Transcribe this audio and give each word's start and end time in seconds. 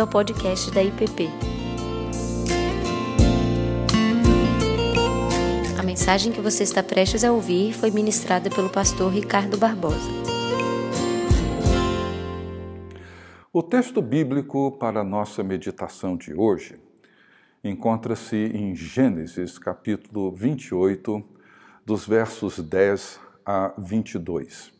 bem-vindo 0.00 0.02
ao 0.02 0.06
podcast 0.06 0.70
da 0.70 0.82
IPP. 0.82 1.28
A 5.78 5.82
mensagem 5.82 6.32
que 6.32 6.40
você 6.40 6.62
está 6.62 6.82
prestes 6.82 7.24
a 7.24 7.32
ouvir 7.32 7.74
foi 7.74 7.90
ministrada 7.90 8.48
pelo 8.48 8.70
pastor 8.70 9.12
Ricardo 9.12 9.58
Barbosa. 9.58 10.10
O 13.52 13.62
texto 13.62 14.00
bíblico 14.00 14.72
para 14.78 15.00
a 15.00 15.04
nossa 15.04 15.42
meditação 15.42 16.16
de 16.16 16.32
hoje 16.32 16.80
encontra-se 17.62 18.36
em 18.36 18.74
Gênesis 18.74 19.58
capítulo 19.58 20.32
28, 20.32 21.22
dos 21.84 22.06
versos 22.06 22.58
10 22.58 23.20
a 23.44 23.74
22. 23.76 24.72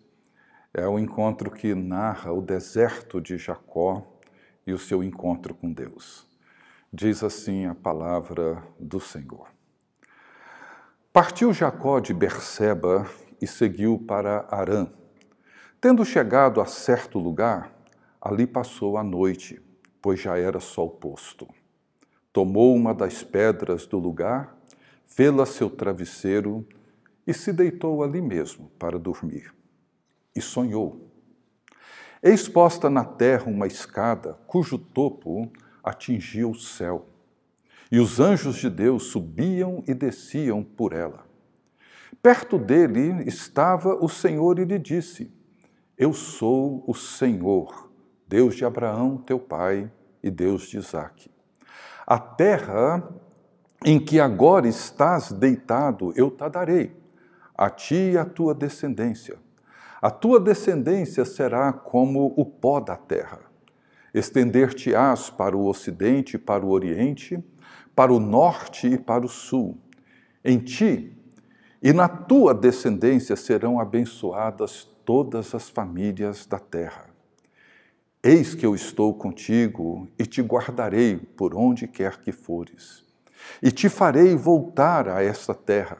É 0.72 0.86
o 0.86 0.98
encontro 0.98 1.50
que 1.50 1.74
narra 1.74 2.32
o 2.32 2.40
deserto 2.40 3.20
de 3.20 3.36
Jacó 3.36 4.09
e 4.70 4.72
o 4.72 4.78
seu 4.78 5.02
encontro 5.02 5.52
com 5.52 5.72
Deus. 5.72 6.26
Diz 6.92 7.22
assim 7.24 7.66
a 7.66 7.74
palavra 7.74 8.62
do 8.78 9.00
Senhor. 9.00 9.48
Partiu 11.12 11.52
Jacó 11.52 11.98
de 11.98 12.14
Berseba 12.14 13.04
e 13.42 13.46
seguiu 13.46 13.98
para 13.98 14.46
Arã. 14.48 14.88
Tendo 15.80 16.04
chegado 16.04 16.60
a 16.60 16.66
certo 16.66 17.18
lugar, 17.18 17.72
ali 18.20 18.46
passou 18.46 18.96
a 18.96 19.02
noite, 19.02 19.60
pois 20.00 20.20
já 20.20 20.38
era 20.38 20.60
sol 20.60 20.88
posto. 20.88 21.48
Tomou 22.32 22.76
uma 22.76 22.94
das 22.94 23.24
pedras 23.24 23.86
do 23.86 23.98
lugar, 23.98 24.56
fê-la 25.04 25.46
seu 25.46 25.68
travesseiro 25.68 26.64
e 27.26 27.34
se 27.34 27.52
deitou 27.52 28.04
ali 28.04 28.22
mesmo 28.22 28.70
para 28.78 29.00
dormir. 29.00 29.52
E 30.34 30.40
sonhou. 30.40 31.09
Eis 32.22 32.48
posta 32.48 32.90
na 32.90 33.04
terra 33.04 33.46
uma 33.46 33.66
escada 33.66 34.38
cujo 34.46 34.76
topo 34.78 35.50
atingia 35.82 36.46
o 36.46 36.54
céu, 36.54 37.06
e 37.90 37.98
os 37.98 38.20
anjos 38.20 38.56
de 38.56 38.68
Deus 38.68 39.04
subiam 39.04 39.82
e 39.86 39.94
desciam 39.94 40.62
por 40.62 40.92
ela. 40.92 41.24
Perto 42.22 42.58
dele 42.58 43.24
estava 43.26 43.94
o 43.94 44.08
Senhor 44.08 44.58
e 44.58 44.64
lhe 44.64 44.78
disse: 44.78 45.32
Eu 45.96 46.12
sou 46.12 46.84
o 46.86 46.94
Senhor, 46.94 47.90
Deus 48.28 48.54
de 48.54 48.64
Abraão, 48.64 49.16
teu 49.16 49.38
pai, 49.38 49.90
e 50.22 50.30
Deus 50.30 50.68
de 50.68 50.76
Isaque. 50.76 51.30
A 52.06 52.18
terra 52.18 53.08
em 53.84 53.98
que 53.98 54.20
agora 54.20 54.68
estás 54.68 55.32
deitado, 55.32 56.12
eu 56.14 56.30
te 56.30 56.48
darei 56.50 57.00
a 57.56 57.68
ti 57.68 58.12
e 58.12 58.18
a 58.18 58.24
tua 58.24 58.54
descendência. 58.54 59.36
A 60.00 60.10
tua 60.10 60.40
descendência 60.40 61.24
será 61.24 61.72
como 61.72 62.32
o 62.36 62.44
pó 62.44 62.80
da 62.80 62.96
terra. 62.96 63.40
Estender-te-ás 64.14 65.30
para 65.30 65.56
o 65.56 65.66
ocidente 65.66 66.36
e 66.36 66.38
para 66.38 66.64
o 66.64 66.70
oriente, 66.70 67.42
para 67.94 68.12
o 68.12 68.18
norte 68.18 68.86
e 68.88 68.98
para 68.98 69.24
o 69.24 69.28
sul. 69.28 69.78
Em 70.44 70.58
ti 70.58 71.16
e 71.82 71.92
na 71.92 72.08
tua 72.08 72.52
descendência 72.52 73.36
serão 73.36 73.80
abençoadas 73.80 74.88
todas 75.04 75.54
as 75.54 75.68
famílias 75.68 76.46
da 76.46 76.58
terra. 76.58 77.06
Eis 78.22 78.54
que 78.54 78.66
eu 78.66 78.74
estou 78.74 79.14
contigo 79.14 80.06
e 80.18 80.26
te 80.26 80.42
guardarei 80.42 81.16
por 81.16 81.54
onde 81.54 81.88
quer 81.88 82.18
que 82.20 82.32
fores, 82.32 83.02
e 83.62 83.70
te 83.70 83.88
farei 83.88 84.36
voltar 84.36 85.08
a 85.08 85.22
esta 85.22 85.54
terra 85.54 85.98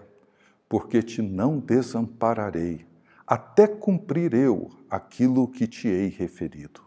porque 0.69 1.03
te 1.03 1.21
não 1.21 1.59
desampararei, 1.59 2.87
até 3.31 3.69
cumprir 3.69 4.34
eu 4.34 4.73
aquilo 4.91 5.47
que 5.47 5.69
te 5.69 5.86
hei 5.86 6.09
referido. 6.09 6.81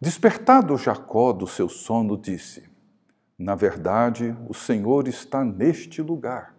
Despertado 0.00 0.76
Jacó 0.76 1.32
do 1.32 1.46
seu 1.46 1.68
sono, 1.68 2.18
disse: 2.18 2.64
Na 3.38 3.54
verdade, 3.54 4.36
o 4.48 4.54
Senhor 4.54 5.06
está 5.06 5.44
neste 5.44 6.02
lugar, 6.02 6.56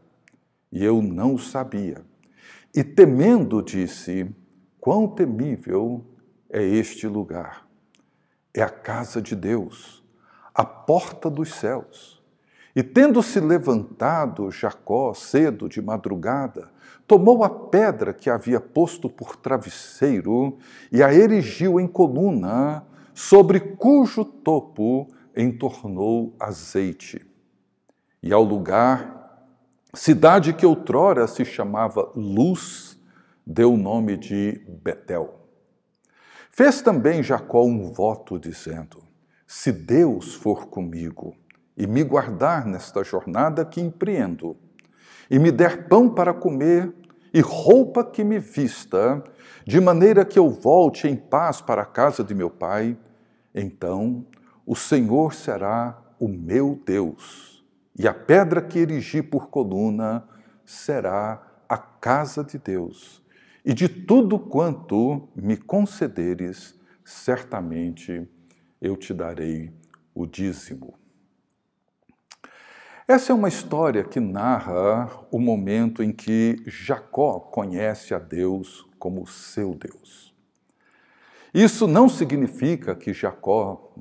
e 0.72 0.82
eu 0.86 1.02
não 1.02 1.34
o 1.34 1.38
sabia. 1.38 2.02
E 2.74 2.82
temendo, 2.82 3.62
disse: 3.62 4.34
Quão 4.80 5.06
temível 5.06 6.06
é 6.50 6.64
este 6.64 7.08
lugar! 7.08 7.68
É 8.54 8.62
a 8.62 8.70
casa 8.70 9.22
de 9.22 9.36
Deus, 9.36 10.02
a 10.56 10.64
porta 10.64 11.30
dos 11.30 11.54
céus. 11.56 12.24
E 12.74 12.82
tendo 12.82 13.22
se 13.22 13.42
levantado 13.42 14.50
Jacó 14.50 15.14
cedo 15.14 15.68
de 15.68 15.82
madrugada, 15.82 16.72
tomou 17.12 17.44
a 17.44 17.50
pedra 17.50 18.14
que 18.14 18.30
havia 18.30 18.62
posto 18.62 19.10
por 19.10 19.36
travesseiro 19.36 20.58
e 20.90 21.04
a 21.04 21.14
erigiu 21.14 21.78
em 21.78 21.86
coluna, 21.86 22.86
sobre 23.14 23.60
cujo 23.60 24.24
topo 24.24 25.10
entornou 25.36 26.34
azeite. 26.40 27.22
E 28.24 28.32
ao 28.32 28.42
lugar, 28.42 29.46
cidade 29.94 30.54
que 30.54 30.66
outrora 30.66 31.28
se 31.28 31.44
chamava 31.44 32.10
Luz, 32.16 32.98
deu 33.46 33.74
o 33.74 33.78
nome 33.78 34.16
de 34.16 34.66
Betel. 34.82 35.50
Fez 36.50 36.82
também 36.82 37.22
Jacó 37.22 37.66
um 37.66 37.92
voto, 37.92 38.40
dizendo: 38.40 39.04
Se 39.46 39.70
Deus 39.74 40.34
for 40.34 40.68
comigo, 40.68 41.36
e 41.76 41.86
me 41.86 42.06
guardar 42.06 42.66
nesta 42.66 43.04
jornada 43.04 43.66
que 43.66 43.82
empreendo, 43.82 44.56
e 45.30 45.38
me 45.40 45.52
der 45.52 45.90
pão 45.90 46.10
para 46.10 46.34
comer 46.34 47.01
e 47.34 47.40
roupa 47.40 48.04
que 48.04 48.24
me 48.24 48.40
vista, 48.40 49.24
de 49.66 49.80
maneira 49.80 50.26
que 50.26 50.38
eu 50.38 50.50
volte 50.50 51.08
em 51.08 51.16
paz 51.16 51.62
para 51.62 51.84
a 51.84 51.86
casa 51.86 52.24
de 52.24 52.36
meu 52.36 52.50
pai, 52.50 52.98
então 53.54 54.26
o 54.66 54.76
Senhor 54.76 55.34
será 55.34 56.02
o 56.20 56.28
meu 56.28 56.80
Deus, 56.86 57.64
e 57.98 58.08
a 58.08 58.14
pedra 58.14 58.62
que 58.62 58.80
erigi 58.80 59.22
por 59.22 59.50
coluna 59.50 60.24
será 60.66 61.42
a 61.68 61.78
casa 61.78 62.44
de 62.44 62.58
Deus. 62.58 63.22
E 63.64 63.74
de 63.74 63.88
tudo 63.88 64.40
quanto 64.40 65.30
me 65.36 65.56
concederes, 65.56 66.74
certamente 67.04 68.28
eu 68.82 68.98
te 68.98 69.14
darei 69.14 69.72
o 70.16 70.26
dízimo. 70.26 71.01
Essa 73.12 73.34
é 73.34 73.36
uma 73.36 73.50
história 73.50 74.06
que 74.06 74.22
narra 74.22 75.10
o 75.30 75.38
momento 75.38 76.02
em 76.02 76.14
que 76.14 76.64
Jacó 76.66 77.42
conhece 77.42 78.14
a 78.14 78.18
Deus 78.18 78.88
como 78.98 79.28
seu 79.28 79.76
Deus. 79.76 80.34
Isso 81.54 81.88
não 81.88 82.08
significa 82.08 82.96
que 82.96 83.12
Jacó 83.12 83.94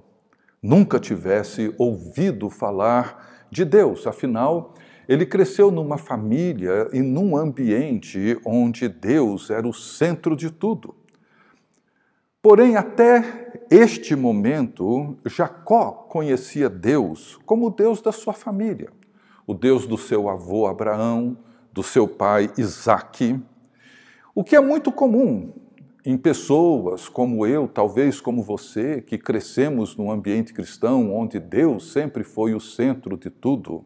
nunca 0.62 1.00
tivesse 1.00 1.74
ouvido 1.76 2.48
falar 2.48 3.48
de 3.50 3.64
Deus, 3.64 4.06
afinal, 4.06 4.74
ele 5.08 5.26
cresceu 5.26 5.72
numa 5.72 5.98
família 5.98 6.88
e 6.92 7.02
num 7.02 7.36
ambiente 7.36 8.40
onde 8.44 8.88
Deus 8.88 9.50
era 9.50 9.66
o 9.66 9.74
centro 9.74 10.36
de 10.36 10.52
tudo. 10.52 10.94
Porém, 12.40 12.76
até 12.76 13.64
este 13.68 14.14
momento, 14.14 15.18
Jacó 15.26 16.06
conhecia 16.08 16.70
Deus 16.70 17.40
como 17.44 17.66
o 17.66 17.70
Deus 17.70 18.00
da 18.00 18.12
sua 18.12 18.32
família 18.32 18.99
o 19.50 19.54
Deus 19.54 19.84
do 19.84 19.98
seu 19.98 20.28
avô 20.28 20.68
Abraão, 20.68 21.36
do 21.72 21.82
seu 21.82 22.06
pai 22.06 22.52
Isaque, 22.56 23.36
o 24.32 24.44
que 24.44 24.54
é 24.54 24.60
muito 24.60 24.92
comum 24.92 25.52
em 26.06 26.16
pessoas 26.16 27.08
como 27.08 27.44
eu, 27.44 27.66
talvez 27.66 28.20
como 28.20 28.44
você, 28.44 29.02
que 29.02 29.18
crescemos 29.18 29.96
num 29.96 30.08
ambiente 30.08 30.52
cristão 30.52 31.12
onde 31.12 31.40
Deus 31.40 31.90
sempre 31.90 32.22
foi 32.22 32.54
o 32.54 32.60
centro 32.60 33.16
de 33.16 33.28
tudo. 33.28 33.84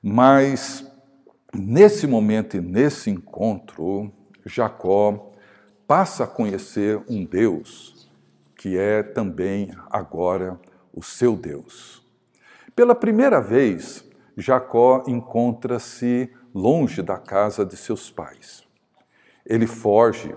Mas 0.00 0.88
nesse 1.52 2.06
momento 2.06 2.56
e 2.56 2.60
nesse 2.60 3.10
encontro, 3.10 4.12
Jacó 4.46 5.32
passa 5.84 6.22
a 6.22 6.28
conhecer 6.28 7.02
um 7.08 7.24
Deus 7.24 8.08
que 8.56 8.78
é 8.78 9.02
também 9.02 9.74
agora 9.90 10.60
o 10.92 11.02
seu 11.02 11.34
Deus. 11.34 12.06
Pela 12.76 12.94
primeira 12.94 13.40
vez, 13.40 14.04
Jacó 14.36 15.04
encontra-se 15.06 16.30
longe 16.54 17.02
da 17.02 17.18
casa 17.18 17.64
de 17.64 17.76
seus 17.76 18.10
pais. 18.10 18.64
Ele 19.44 19.66
foge 19.66 20.34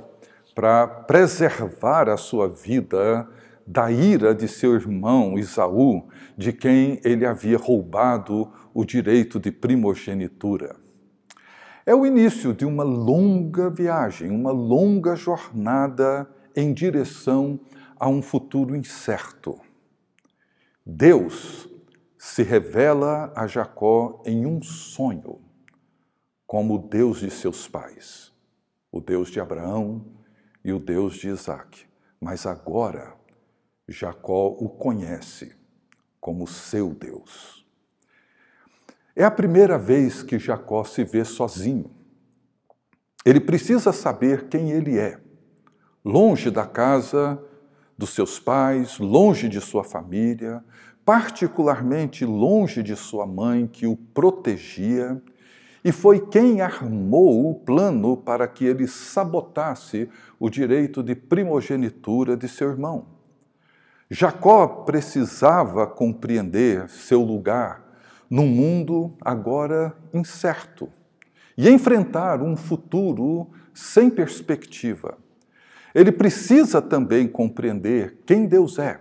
para 0.53 0.87
preservar 0.87 2.09
a 2.09 2.17
sua 2.17 2.47
vida 2.47 3.27
da 3.65 3.91
ira 3.91 4.33
de 4.33 4.47
seu 4.47 4.75
irmão 4.75 5.37
Isaú, 5.37 6.07
de 6.37 6.53
quem 6.53 6.99
ele 7.03 7.25
havia 7.25 7.57
roubado 7.57 8.51
o 8.73 8.85
direito 8.85 9.39
de 9.39 9.51
primogenitura. 9.51 10.75
É 11.85 11.93
o 11.93 12.05
início 12.05 12.53
de 12.53 12.65
uma 12.65 12.83
longa 12.83 13.69
viagem, 13.69 14.29
uma 14.29 14.51
longa 14.51 15.15
jornada 15.15 16.29
em 16.55 16.73
direção 16.73 17.59
a 17.99 18.09
um 18.09 18.21
futuro 18.21 18.75
incerto. 18.75 19.59
Deus 20.85 21.69
se 22.17 22.41
revela 22.43 23.31
a 23.35 23.45
Jacó 23.47 24.21
em 24.25 24.45
um 24.45 24.61
sonho, 24.61 25.39
como 26.45 26.75
o 26.75 26.79
Deus 26.79 27.19
de 27.19 27.29
seus 27.29 27.67
pais, 27.67 28.33
o 28.91 28.99
Deus 28.99 29.29
de 29.29 29.39
Abraão 29.39 30.05
e 30.63 30.73
o 30.73 30.79
Deus 30.79 31.15
de 31.15 31.27
Isaac. 31.29 31.85
Mas 32.19 32.45
agora, 32.45 33.13
Jacó 33.87 34.47
o 34.47 34.69
conhece 34.69 35.55
como 36.19 36.47
seu 36.47 36.93
Deus. 36.93 37.65
É 39.15 39.23
a 39.23 39.31
primeira 39.31 39.77
vez 39.77 40.23
que 40.23 40.37
Jacó 40.37 40.83
se 40.83 41.03
vê 41.03 41.23
sozinho. 41.23 41.89
Ele 43.25 43.39
precisa 43.39 43.91
saber 43.91 44.47
quem 44.47 44.71
ele 44.71 44.97
é, 44.97 45.19
longe 46.03 46.49
da 46.49 46.65
casa 46.65 47.41
dos 47.97 48.11
seus 48.11 48.39
pais, 48.39 48.99
longe 48.99 49.49
de 49.49 49.59
sua 49.59 49.83
família, 49.83 50.63
particularmente 51.07 52.25
longe 52.25 52.83
de 52.83 52.93
sua 52.93 53.25
mãe 53.25 53.65
que 53.65 53.87
o 53.87 53.95
protegia, 53.95 55.21
e 55.81 55.89
foi 55.89 56.19
quem 56.27 56.59
armou 56.59 57.49
o 57.49 57.55
plano 57.55 58.17
para 58.17 58.45
que 58.45 58.65
ele 58.65 58.85
sabotasse 58.89 60.09
o 60.37 60.49
direito 60.49 61.01
de 61.01 61.15
primogenitura 61.15 62.35
de 62.35 62.49
seu 62.49 62.71
irmão. 62.71 63.05
Jacó 64.11 64.67
precisava 64.67 65.87
compreender 65.87 66.89
seu 66.89 67.21
lugar 67.21 67.85
num 68.29 68.47
mundo 68.47 69.13
agora 69.21 69.95
incerto 70.13 70.89
e 71.57 71.69
enfrentar 71.69 72.41
um 72.41 72.57
futuro 72.57 73.49
sem 73.73 74.09
perspectiva. 74.09 75.17
Ele 75.95 76.11
precisa 76.11 76.81
também 76.81 77.29
compreender 77.29 78.17
quem 78.25 78.45
Deus 78.45 78.77
é 78.77 78.99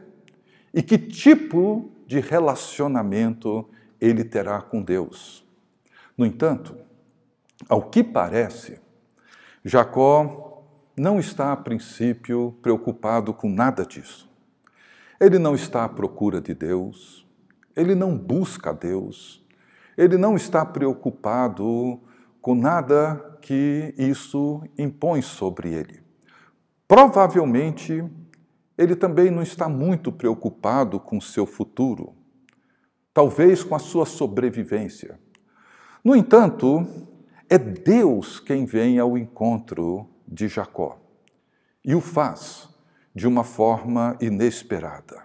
e 0.72 0.80
que 0.80 0.96
tipo 0.96 1.95
de 2.06 2.20
relacionamento 2.20 3.68
ele 4.00 4.24
terá 4.24 4.60
com 4.60 4.82
Deus. 4.82 5.44
No 6.16 6.24
entanto, 6.24 6.76
ao 7.68 7.90
que 7.90 8.04
parece, 8.04 8.80
Jacó 9.64 10.62
não 10.96 11.18
está 11.18 11.52
a 11.52 11.56
princípio 11.56 12.56
preocupado 12.62 13.34
com 13.34 13.50
nada 13.50 13.84
disso. 13.84 14.30
Ele 15.20 15.38
não 15.38 15.54
está 15.54 15.84
à 15.84 15.88
procura 15.88 16.40
de 16.40 16.54
Deus, 16.54 17.26
ele 17.74 17.94
não 17.94 18.16
busca 18.16 18.72
Deus, 18.72 19.44
ele 19.96 20.16
não 20.16 20.36
está 20.36 20.64
preocupado 20.64 22.00
com 22.40 22.54
nada 22.54 23.38
que 23.42 23.94
isso 23.98 24.62
impõe 24.78 25.22
sobre 25.22 25.72
ele. 25.72 26.02
Provavelmente 26.86 28.04
ele 28.76 28.94
também 28.94 29.30
não 29.30 29.42
está 29.42 29.68
muito 29.68 30.12
preocupado 30.12 31.00
com 31.00 31.20
seu 31.20 31.46
futuro, 31.46 32.14
talvez 33.12 33.64
com 33.64 33.74
a 33.74 33.78
sua 33.78 34.04
sobrevivência. 34.04 35.18
No 36.04 36.14
entanto, 36.14 36.86
é 37.48 37.58
Deus 37.58 38.38
quem 38.38 38.64
vem 38.64 38.98
ao 38.98 39.16
encontro 39.16 40.08
de 40.26 40.48
Jacó 40.48 40.98
e 41.84 41.94
o 41.94 42.00
faz 42.00 42.68
de 43.14 43.26
uma 43.26 43.44
forma 43.44 44.16
inesperada. 44.20 45.24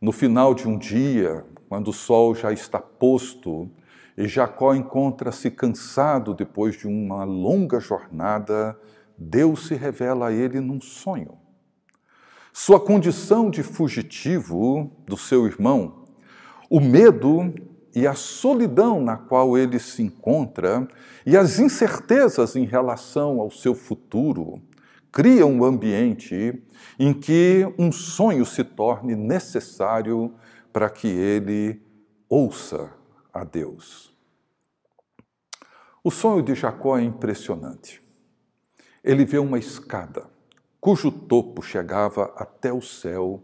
No 0.00 0.10
final 0.10 0.54
de 0.54 0.66
um 0.66 0.76
dia, 0.76 1.44
quando 1.68 1.88
o 1.88 1.92
sol 1.92 2.34
já 2.34 2.52
está 2.52 2.80
posto 2.80 3.70
e 4.16 4.26
Jacó 4.26 4.74
encontra-se 4.74 5.50
cansado 5.50 6.34
depois 6.34 6.76
de 6.76 6.86
uma 6.86 7.24
longa 7.24 7.78
jornada, 7.78 8.78
Deus 9.16 9.66
se 9.66 9.74
revela 9.74 10.28
a 10.28 10.32
ele 10.32 10.60
num 10.60 10.80
sonho. 10.80 11.45
Sua 12.58 12.80
condição 12.80 13.50
de 13.50 13.62
fugitivo 13.62 14.90
do 15.06 15.14
seu 15.14 15.46
irmão, 15.46 16.06
o 16.70 16.80
medo 16.80 17.54
e 17.94 18.06
a 18.06 18.14
solidão 18.14 18.98
na 18.98 19.14
qual 19.14 19.58
ele 19.58 19.78
se 19.78 20.02
encontra 20.02 20.88
e 21.26 21.36
as 21.36 21.58
incertezas 21.58 22.56
em 22.56 22.64
relação 22.64 23.42
ao 23.42 23.50
seu 23.50 23.74
futuro 23.74 24.62
criam 25.12 25.52
um 25.52 25.64
ambiente 25.64 26.62
em 26.98 27.12
que 27.12 27.70
um 27.78 27.92
sonho 27.92 28.46
se 28.46 28.64
torne 28.64 29.14
necessário 29.14 30.34
para 30.72 30.88
que 30.88 31.08
ele 31.08 31.82
ouça 32.26 32.90
a 33.34 33.44
Deus. 33.44 34.16
O 36.02 36.10
sonho 36.10 36.42
de 36.42 36.54
Jacó 36.54 36.96
é 36.96 37.02
impressionante. 37.02 38.02
Ele 39.04 39.26
vê 39.26 39.36
uma 39.36 39.58
escada 39.58 40.34
cujo 40.86 41.10
topo 41.10 41.62
chegava 41.62 42.32
até 42.36 42.72
o 42.72 42.80
céu, 42.80 43.42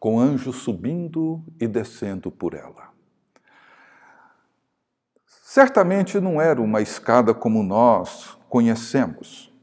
com 0.00 0.18
anjos 0.18 0.56
subindo 0.56 1.40
e 1.60 1.68
descendo 1.68 2.32
por 2.32 2.52
ela. 2.52 2.90
Certamente 5.24 6.18
não 6.18 6.40
era 6.40 6.60
uma 6.60 6.80
escada 6.80 7.32
como 7.32 7.62
nós 7.62 8.36
conhecemos, 8.48 9.54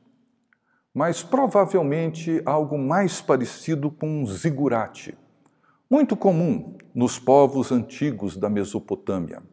mas 0.94 1.22
provavelmente 1.22 2.42
algo 2.46 2.78
mais 2.78 3.20
parecido 3.20 3.92
com 3.92 4.22
um 4.22 4.26
zigurate, 4.26 5.18
muito 5.90 6.16
comum 6.16 6.78
nos 6.96 7.20
povos 7.20 7.74
antigos 7.74 8.38
da 8.38 8.50
Mesopotâmia. 8.50 9.44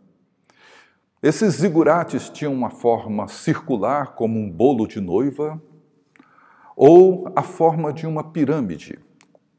Esses 1.20 1.54
zigurates 1.54 2.28
tinham 2.28 2.52
uma 2.52 2.70
forma 2.70 3.26
circular, 3.26 4.14
como 4.14 4.38
um 4.38 4.48
bolo 4.48 4.86
de 4.86 5.00
noiva, 5.00 5.60
ou 6.76 7.30
a 7.34 7.42
forma 7.42 7.92
de 7.92 8.06
uma 8.06 8.24
pirâmide, 8.24 8.98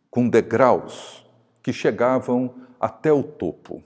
com 0.09 0.29
degraus 0.29 1.25
que 1.61 1.73
chegavam 1.73 2.53
até 2.79 3.11
o 3.11 3.23
topo. 3.23 3.83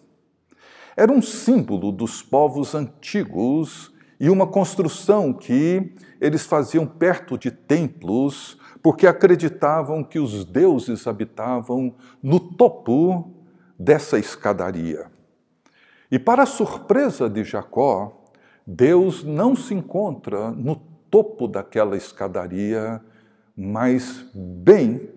Era 0.95 1.11
um 1.11 1.21
símbolo 1.21 1.91
dos 1.91 2.21
povos 2.21 2.75
antigos 2.75 3.93
e 4.19 4.29
uma 4.29 4.45
construção 4.45 5.31
que 5.31 5.93
eles 6.19 6.45
faziam 6.45 6.85
perto 6.85 7.37
de 7.37 7.49
templos, 7.49 8.57
porque 8.83 9.07
acreditavam 9.07 10.03
que 10.03 10.19
os 10.19 10.43
deuses 10.43 11.07
habitavam 11.07 11.95
no 12.21 12.39
topo 12.39 13.33
dessa 13.77 14.19
escadaria. 14.19 15.05
E, 16.11 16.19
para 16.19 16.43
a 16.43 16.47
surpresa 16.47 17.29
de 17.29 17.43
Jacó, 17.43 18.25
Deus 18.67 19.23
não 19.23 19.55
se 19.55 19.73
encontra 19.73 20.51
no 20.51 20.75
topo 21.09 21.47
daquela 21.47 21.95
escadaria, 21.95 23.01
mas 23.61 24.25
bem 24.33 25.09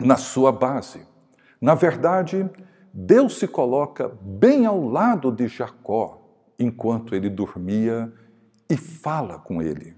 na 0.00 0.16
sua 0.16 0.50
base. 0.50 1.00
Na 1.60 1.76
verdade, 1.76 2.50
Deus 2.92 3.38
se 3.38 3.46
coloca 3.46 4.08
bem 4.20 4.66
ao 4.66 4.84
lado 4.84 5.30
de 5.30 5.46
Jacó 5.46 6.28
enquanto 6.58 7.14
ele 7.14 7.30
dormia 7.30 8.12
e 8.68 8.76
fala 8.76 9.38
com 9.38 9.62
ele. 9.62 9.96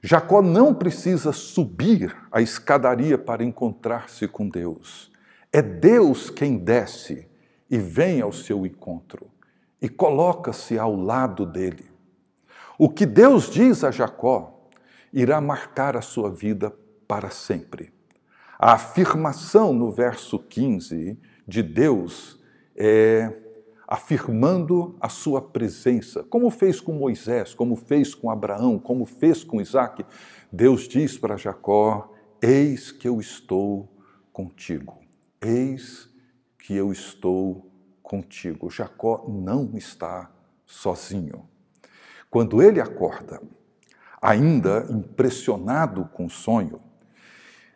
Jacó 0.00 0.40
não 0.40 0.72
precisa 0.72 1.32
subir 1.32 2.16
a 2.30 2.40
escadaria 2.40 3.18
para 3.18 3.42
encontrar-se 3.42 4.28
com 4.28 4.48
Deus. 4.48 5.10
É 5.52 5.60
Deus 5.60 6.30
quem 6.30 6.56
desce 6.58 7.26
e 7.68 7.76
vem 7.76 8.20
ao 8.20 8.32
seu 8.32 8.64
encontro 8.64 9.26
e 9.82 9.88
coloca-se 9.88 10.78
ao 10.78 10.94
lado 10.94 11.44
dele. 11.44 11.90
O 12.78 12.88
que 12.88 13.04
Deus 13.04 13.50
diz 13.50 13.82
a 13.82 13.90
Jacó 13.90 14.57
irá 15.12 15.40
marcar 15.40 15.96
a 15.96 16.02
sua 16.02 16.30
vida 16.30 16.72
para 17.06 17.30
sempre. 17.30 17.92
A 18.58 18.72
afirmação 18.72 19.72
no 19.72 19.92
verso 19.92 20.38
15 20.38 21.18
de 21.46 21.62
Deus 21.62 22.38
é 22.76 23.32
afirmando 23.86 24.96
a 25.00 25.08
sua 25.08 25.40
presença, 25.40 26.22
como 26.24 26.50
fez 26.50 26.78
com 26.78 26.92
Moisés, 26.92 27.54
como 27.54 27.74
fez 27.74 28.14
com 28.14 28.30
Abraão, 28.30 28.78
como 28.78 29.06
fez 29.06 29.42
com 29.42 29.60
Isaac. 29.60 30.04
Deus 30.52 30.86
diz 30.86 31.16
para 31.16 31.38
Jacó: 31.38 32.12
Eis 32.42 32.92
que 32.92 33.08
eu 33.08 33.18
estou 33.18 33.88
contigo. 34.32 34.98
Eis 35.40 36.10
que 36.58 36.74
eu 36.74 36.92
estou 36.92 37.70
contigo. 38.02 38.68
Jacó 38.68 39.24
não 39.28 39.70
está 39.74 40.30
sozinho. 40.66 41.48
Quando 42.28 42.62
ele 42.62 42.80
acorda, 42.80 43.40
ainda 44.20 44.86
impressionado 44.90 46.04
com 46.12 46.26
o 46.26 46.30
sonho, 46.30 46.80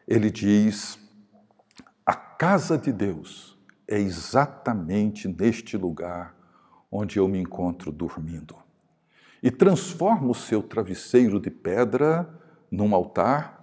ele 0.06 0.30
diz: 0.30 0.98
a 2.04 2.14
casa 2.14 2.76
de 2.76 2.92
Deus 2.92 3.58
é 3.86 3.98
exatamente 3.98 5.28
neste 5.28 5.76
lugar 5.76 6.34
onde 6.90 7.18
eu 7.18 7.26
me 7.28 7.38
encontro 7.38 7.90
dormindo. 7.90 8.56
E 9.42 9.50
transforma 9.50 10.30
o 10.30 10.34
seu 10.34 10.62
travesseiro 10.62 11.40
de 11.40 11.50
pedra 11.50 12.28
num 12.70 12.94
altar 12.94 13.60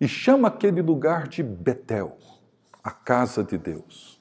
e 0.00 0.06
chama 0.06 0.48
aquele 0.48 0.82
lugar 0.82 1.26
de 1.26 1.42
Betel, 1.42 2.16
a 2.82 2.90
casa 2.90 3.42
de 3.42 3.56
Deus. 3.58 4.20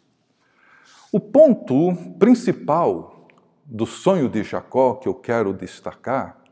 O 1.11 1.19
ponto 1.19 1.95
principal 2.17 3.27
do 3.65 3.85
sonho 3.85 4.29
de 4.29 4.43
Jacó 4.43 4.95
que 4.95 5.07
eu 5.07 5.13
quero 5.13 5.53
destacar 5.53 6.44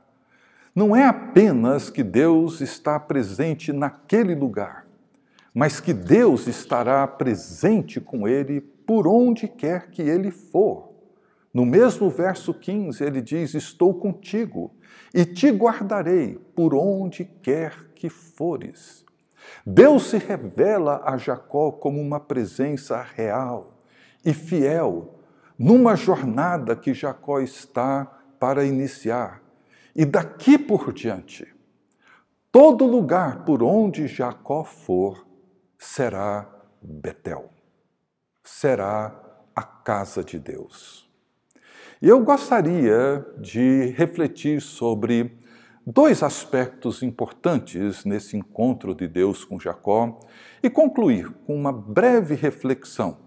não 0.76 0.96
é 0.96 1.06
apenas 1.06 1.90
que 1.90 2.02
Deus 2.02 2.60
está 2.60 3.00
presente 3.00 3.72
naquele 3.72 4.34
lugar, 4.34 4.88
mas 5.54 5.80
que 5.80 5.94
Deus 5.94 6.48
estará 6.48 7.06
presente 7.08 8.02
com 8.02 8.28
ele 8.28 8.60
por 8.60 9.08
onde 9.08 9.48
quer 9.48 9.92
que 9.92 10.02
ele 10.02 10.32
for. 10.32 10.92
No 11.54 11.66
mesmo 11.66 12.10
verso 12.10 12.54
15, 12.54 13.04
ele 13.04 13.22
diz: 13.22 13.54
Estou 13.54 13.94
contigo 13.94 14.72
e 15.14 15.24
te 15.24 15.52
guardarei 15.52 16.40
por 16.56 16.74
onde 16.74 17.24
quer 17.24 17.92
que 17.94 18.10
fores. 18.10 19.06
Deus 19.64 20.10
se 20.10 20.18
revela 20.18 21.04
a 21.06 21.18
Jacó 21.18 21.72
como 21.72 22.02
uma 22.02 22.20
presença 22.20 23.00
real 23.02 23.78
e 24.26 24.34
fiel 24.34 25.20
numa 25.58 25.96
jornada 25.96 26.76
que 26.76 26.94
Jacó 26.94 27.40
está 27.40 28.06
para 28.40 28.66
iniciar. 28.66 29.43
E 29.96 30.06
daqui 30.06 30.58
por 30.58 30.92
diante, 30.92 31.48
todo 32.52 32.86
lugar 32.86 33.46
por 33.46 33.62
onde 33.62 34.08
Jacó 34.08 34.64
for 34.64 35.26
será 35.78 36.50
Betel, 36.82 37.50
será 38.44 39.16
a 39.56 39.62
casa 39.62 40.24
de 40.24 40.40
Deus. 40.40 41.10
E 42.02 42.10
eu 42.10 42.24
gostaria 42.24 43.26
de 43.38 43.94
refletir 43.96 44.62
sobre 44.62 45.38
dois 45.86 46.24
aspectos 46.24 47.04
importantes 47.04 48.04
nesse 48.04 48.36
encontro 48.36 48.96
de 48.96 49.08
Deus 49.08 49.46
com 49.46 49.60
Jacó 49.60 50.20
e 50.62 50.70
concluir 50.70 51.30
com 51.46 51.56
uma 51.56 51.72
breve 51.72 52.36
reflexão 52.36 53.18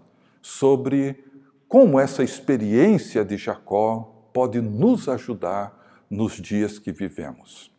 sobre 0.41 1.23
como 1.67 1.99
essa 1.99 2.23
experiência 2.23 3.23
de 3.23 3.37
Jacó 3.37 4.29
pode 4.33 4.61
nos 4.61 5.07
ajudar 5.09 5.77
nos 6.09 6.33
dias 6.33 6.79
que 6.79 6.91
vivemos. 6.91 7.71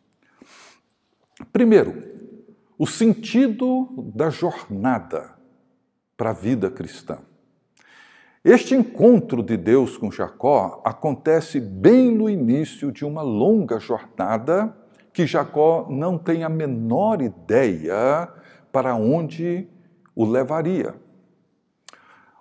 Primeiro, 1.53 2.03
o 2.79 2.87
sentido 2.87 3.89
da 4.15 4.31
jornada 4.31 5.33
para 6.17 6.31
a 6.31 6.35
vida 6.35 6.71
cristã. 6.71 7.19
Este 8.45 8.75
encontro 8.75 9.43
de 9.43 9.57
Deus 9.57 9.97
com 9.97 10.11
Jacó 10.11 10.81
acontece 10.85 11.61
bem 11.61 12.11
no 12.11 12.31
início 12.31 12.91
de 12.93 13.05
uma 13.05 13.23
longa 13.23 13.79
jornada 13.79 14.77
que 15.13 15.27
Jacó 15.27 15.87
não 15.91 16.17
tem 16.17 16.45
a 16.45 16.49
menor 16.49 17.21
ideia 17.21 18.29
para 18.71 18.95
onde 18.95 19.69
o 20.15 20.25
levaria. 20.25 20.95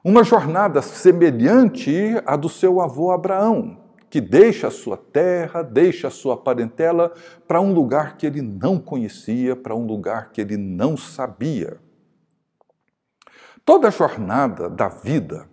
Uma 0.03 0.24
jornada 0.24 0.82
semelhante 0.82 1.91
à 2.25 2.36
do 2.36 2.48
seu 2.48 2.79
avô 2.79 3.12
Abraão, 3.12 3.87
que 4.09 4.21
deixa 4.21 4.67
a 4.67 4.71
sua 4.71 4.97
terra, 4.97 5.61
deixa 5.61 6.07
a 6.07 6.11
sua 6.11 6.37
parentela 6.37 7.13
para 7.47 7.59
um 7.59 7.73
lugar 7.73 8.17
que 8.17 8.25
ele 8.25 8.41
não 8.41 8.79
conhecia, 8.79 9.55
para 9.55 9.75
um 9.75 9.85
lugar 9.85 10.31
que 10.31 10.41
ele 10.41 10.57
não 10.57 10.95
sabia. 10.95 11.77
Toda 13.65 13.89
a 13.89 13.91
jornada 13.91 14.69
da 14.69 14.87
vida, 14.87 15.49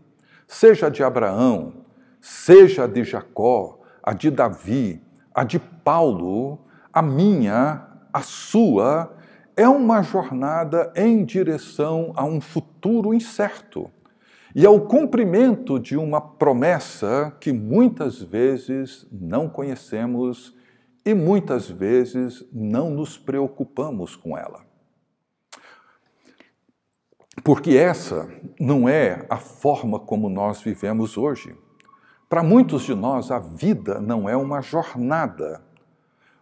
seja 0.47 0.87
a 0.87 0.91
de 0.91 1.03
Abraão, 1.03 1.85
seja 2.21 2.85
a 2.85 2.87
de 2.87 3.03
Jacó, 3.03 3.81
a 4.03 4.13
de 4.13 4.31
Davi, 4.31 5.03
a 5.35 5.43
de 5.43 5.59
Paulo, 5.59 6.65
a 6.93 7.03
minha, 7.03 7.89
a 8.13 8.23
sua, 8.23 9.17
é 9.57 9.69
uma 9.69 10.03
jornada 10.03 10.93
em 10.95 11.25
direção 11.25 12.13
a 12.15 12.25
um 12.25 12.41
futuro 12.41 13.13
incerto 13.13 13.91
e 14.55 14.65
ao 14.65 14.81
cumprimento 14.81 15.81
de 15.81 15.97
uma 15.97 16.21
promessa 16.21 17.37
que 17.41 17.53
muitas 17.53 18.23
vezes 18.23 19.07
não 19.11 19.49
conhecemos 19.49 20.55
e 21.05 21.13
muitas 21.13 21.69
vezes 21.69 22.47
não 22.53 22.89
nos 22.89 23.19
preocupamos 23.19 24.15
com 24.15 24.39
ela. 24.39 24.65
Porque 27.43 27.77
essa 27.77 28.29
não 28.61 28.89
é 28.89 29.27
a 29.29 29.37
forma 29.37 29.99
como 29.99 30.31
nós 30.31 30.63
vivemos 30.63 31.19
hoje. 31.19 31.57
Para 32.29 32.43
muitos 32.43 32.83
de 32.83 32.95
nós, 32.95 33.31
a 33.31 33.41
vida 33.41 34.01
não 34.01 34.29
é 34.29 34.37
uma 34.37 34.63
jornada, 34.63 35.63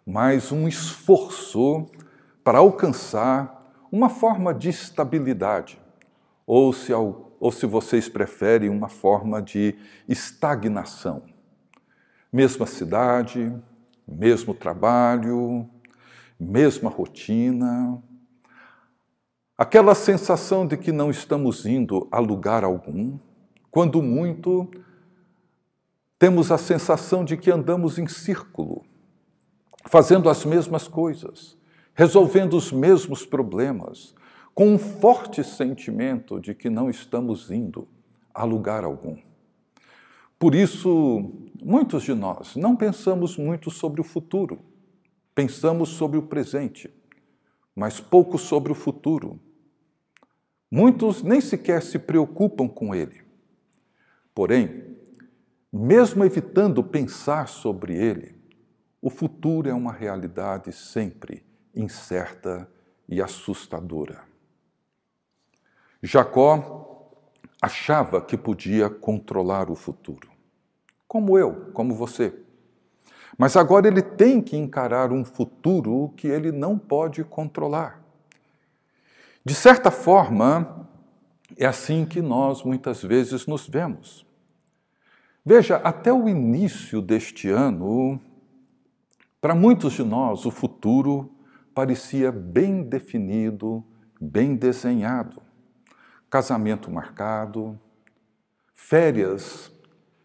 mas 0.07 0.52
um 0.52 0.69
esforço 0.69 1.87
para 2.45 2.59
alcançar 2.59 3.75
uma 3.90 4.09
forma 4.09 4.54
de 4.54 4.69
estabilidade, 4.69 5.81
ou 6.47 6.73
se, 6.73 6.92
ou 7.43 7.51
se 7.51 7.67
vocês 7.67 8.09
preferem, 8.09 8.69
uma 8.69 8.89
forma 8.89 9.43
de 9.43 9.75
estagnação. 10.09 11.25
Mesma 12.33 12.67
cidade, 12.67 13.53
mesmo 14.07 14.55
trabalho, 14.55 15.69
mesma 16.39 16.89
rotina, 16.89 18.01
aquela 19.59 19.93
sensação 19.93 20.65
de 20.65 20.77
que 20.77 20.93
não 20.93 21.11
estamos 21.11 21.67
indo 21.67 22.07
a 22.13 22.21
lugar 22.21 22.63
algum, 22.63 23.19
quando 23.73 24.01
muito, 24.01 24.71
temos 26.21 26.53
a 26.53 26.59
sensação 26.59 27.25
de 27.25 27.37
que 27.37 27.51
andamos 27.51 27.99
em 27.99 28.07
círculo, 28.07 28.85
fazendo 29.87 30.31
as 30.31 30.45
mesmas 30.45 30.87
coisas, 30.87 31.59
resolvendo 31.93 32.57
os 32.57 32.71
mesmos 32.71 33.27
problemas, 33.27 34.15
com 34.54 34.75
um 34.75 34.78
forte 34.78 35.42
sentimento 35.42 36.38
de 36.38 36.54
que 36.54 36.68
não 36.68 36.90
estamos 36.90 37.50
indo 37.50 37.88
a 38.35 38.44
lugar 38.44 38.85
algum. 38.85 39.16
Por 40.38 40.54
isso, 40.54 41.32
muitos 41.62 42.02
de 42.02 42.14
nós 42.14 42.56
não 42.56 42.75
pensamos 42.75 43.37
muito 43.37 43.71
sobre 43.71 44.00
o 44.00 44.04
futuro, 44.04 44.59
pensamos 45.35 45.90
sobre 45.90 46.18
o 46.18 46.23
presente, 46.23 46.92
mas 47.75 48.00
pouco 48.00 48.37
sobre 48.37 48.73
o 48.73 48.75
futuro. 48.75 49.38
Muitos 50.71 51.23
nem 51.23 51.40
sequer 51.40 51.82
se 51.82 51.99
preocupam 51.99 52.66
com 52.66 52.94
ele. 52.94 53.23
Porém, 54.35 54.97
mesmo 55.73 56.25
evitando 56.25 56.82
pensar 56.82 57.49
sobre 57.49 57.94
ele, 57.94 58.35
o 59.00 59.09
futuro 59.09 59.68
é 59.68 59.75
uma 59.75 59.92
realidade 59.92 60.73
sempre 60.73 61.44
incerta 61.75 62.68
e 63.09 63.21
assustadora. 63.21 64.32
Jacó 66.02 67.11
achava 67.61 68.21
que 68.21 68.37
podia 68.37 68.90
controlar 68.90 69.71
o 69.71 69.76
futuro, 69.76 70.28
como 71.06 71.38
eu, 71.38 71.71
como 71.73 71.94
você. 71.94 72.35
Mas 73.38 73.56
agora 73.56 73.87
ele 73.87 74.02
tem 74.02 74.42
que 74.42 74.56
encarar 74.56 75.12
um 75.12 75.25
futuro 75.25 76.12
que 76.16 76.26
ele 76.26 76.50
não 76.50 76.76
pode 76.76 77.23
controlar. 77.23 78.02
De 79.44 79.54
certa 79.54 79.90
forma, 79.90 80.88
é 81.56 81.66
assim 81.66 82.04
que 82.04 82.21
nós 82.21 82.62
muitas 82.64 83.02
vezes 83.02 83.47
nos 83.47 83.68
vemos. 83.68 84.26
Veja, 85.44 85.76
até 85.76 86.12
o 86.12 86.28
início 86.28 87.00
deste 87.00 87.49
ano, 87.49 88.21
para 89.40 89.54
muitos 89.54 89.94
de 89.94 90.04
nós, 90.04 90.47
o 90.47 90.50
futuro 90.50 91.32
parecia 91.75 92.30
bem 92.30 92.82
definido, 92.82 93.85
bem 94.21 94.54
desenhado. 94.54 95.42
Casamento 96.33 96.91
marcado, 96.91 97.79
férias 98.73 99.71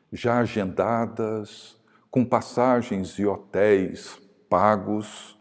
já 0.10 0.40
agendadas, 0.40 1.78
com 2.10 2.24
passagens 2.24 3.20
e 3.20 3.26
hotéis 3.26 4.18
pagos, 4.50 5.38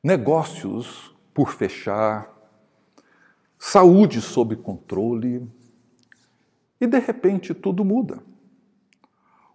negócios 0.00 1.12
por 1.34 1.50
fechar, 1.50 2.32
saúde 3.58 4.20
sob 4.20 4.54
controle, 4.54 5.50
e 6.80 6.86
de 6.86 7.00
repente 7.00 7.52
tudo 7.52 7.84
muda. 7.84 8.22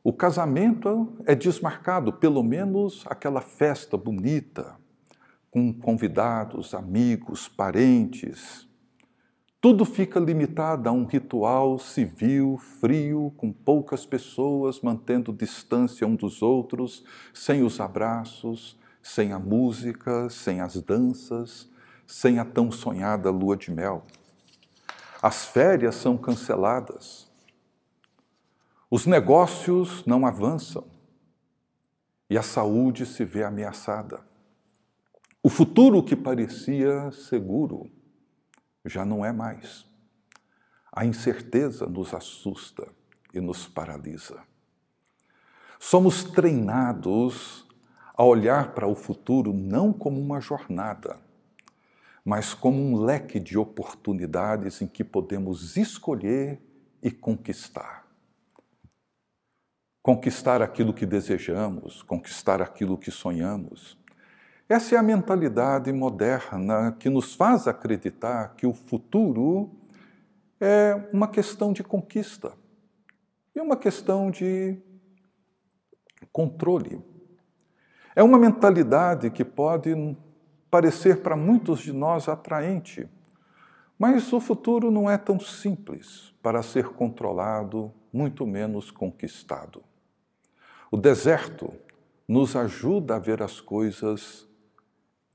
O 0.04 0.12
casamento 0.12 1.16
é 1.26 1.34
desmarcado, 1.34 2.12
pelo 2.12 2.44
menos 2.44 3.06
aquela 3.08 3.40
festa 3.40 3.96
bonita, 3.96 4.76
com 5.50 5.72
convidados, 5.72 6.74
amigos, 6.74 7.48
parentes. 7.48 8.68
Tudo 9.66 9.84
fica 9.84 10.20
limitado 10.20 10.88
a 10.88 10.92
um 10.92 11.06
ritual 11.06 11.80
civil, 11.80 12.60
frio, 12.80 13.34
com 13.36 13.52
poucas 13.52 14.06
pessoas 14.06 14.80
mantendo 14.80 15.34
distância 15.34 16.06
um 16.06 16.16
dos 16.16 16.44
outros, 16.44 17.04
sem 17.34 17.64
os 17.64 17.80
abraços, 17.80 18.78
sem 19.02 19.34
a 19.34 19.40
música, 19.40 20.30
sem 20.30 20.62
as 20.62 20.80
danças, 20.80 21.68
sem 22.06 22.38
a 22.38 22.46
tão 22.46 22.72
sonhada 22.72 23.32
lua 23.32 23.58
de 23.58 23.72
mel. 23.72 24.06
As 25.20 25.48
férias 25.48 25.96
são 25.96 26.16
canceladas 26.16 27.28
os 28.88 29.08
negócios 29.08 30.06
não 30.06 30.28
avançam 30.28 30.84
e 32.30 32.38
a 32.38 32.44
saúde 32.44 33.04
se 33.04 33.26
vê 33.26 33.44
ameaçada. 33.44 34.20
O 35.42 35.50
futuro 35.50 36.04
que 36.04 36.16
parecia 36.16 37.12
seguro 37.12 37.95
já 38.86 39.04
não 39.04 39.26
é 39.26 39.32
mais. 39.32 39.86
A 40.92 41.06
incerteza 41.06 41.86
nos 41.86 42.14
assusta 42.14 42.88
e 43.34 43.42
nos 43.42 43.68
paralisa. 43.68 44.42
Somos 45.80 46.24
treinados 46.24 47.68
a 48.16 48.24
olhar 48.24 48.74
para 48.74 48.88
o 48.88 48.96
futuro 48.96 49.52
não 49.52 49.92
como 49.92 50.22
uma 50.22 50.40
jornada, 50.40 51.20
mas 52.24 52.54
como 52.54 52.78
um 52.78 53.04
leque 53.04 53.40
de 53.40 53.58
oportunidades 53.58 54.82
em 54.82 54.88
que 54.88 55.04
podemos 55.04 55.76
escolher 55.76 56.62
e 57.04 57.12
conquistar 57.12 58.06
conquistar 60.06 60.62
aquilo 60.62 60.94
que 60.94 61.04
desejamos, 61.04 62.04
conquistar 62.04 62.62
aquilo 62.62 62.96
que 62.96 63.10
sonhamos. 63.10 63.98
Essa 64.68 64.96
é 64.96 64.98
a 64.98 65.04
mentalidade 65.04 65.94
moderna 65.94 66.92
que 67.00 67.08
nos 67.08 67.36
faz 67.36 67.68
acreditar 67.68 68.56
que 68.56 68.66
o 68.66 68.74
futuro 68.74 69.70
é 70.60 71.08
uma 71.14 71.28
questão 71.28 71.72
de 71.72 71.84
conquista 71.84 72.52
e 73.56 73.62
uma 73.62 73.78
questão 73.78 74.32
de 74.32 74.76
controle. 76.32 77.00
É 78.16 78.24
uma 78.24 78.40
mentalidade 78.40 79.30
que 79.30 79.46
pode 79.46 79.94
parecer 80.72 81.22
para 81.22 81.36
muitos 81.36 81.82
de 81.82 81.94
nós 81.94 82.28
atraente, 82.28 83.08
mas 84.00 84.34
o 84.34 84.40
futuro 84.40 84.90
não 84.90 85.08
é 85.08 85.16
tão 85.16 85.40
simples 85.40 86.34
para 86.42 86.64
ser 86.64 86.90
controlado, 86.90 87.94
muito 88.12 88.48
menos 88.48 88.90
conquistado. 88.90 89.84
O 90.90 90.98
deserto 90.98 91.72
nos 92.28 92.56
ajuda 92.56 93.16
a 93.16 93.20
ver 93.20 93.44
as 93.44 93.62
coisas 93.62 94.45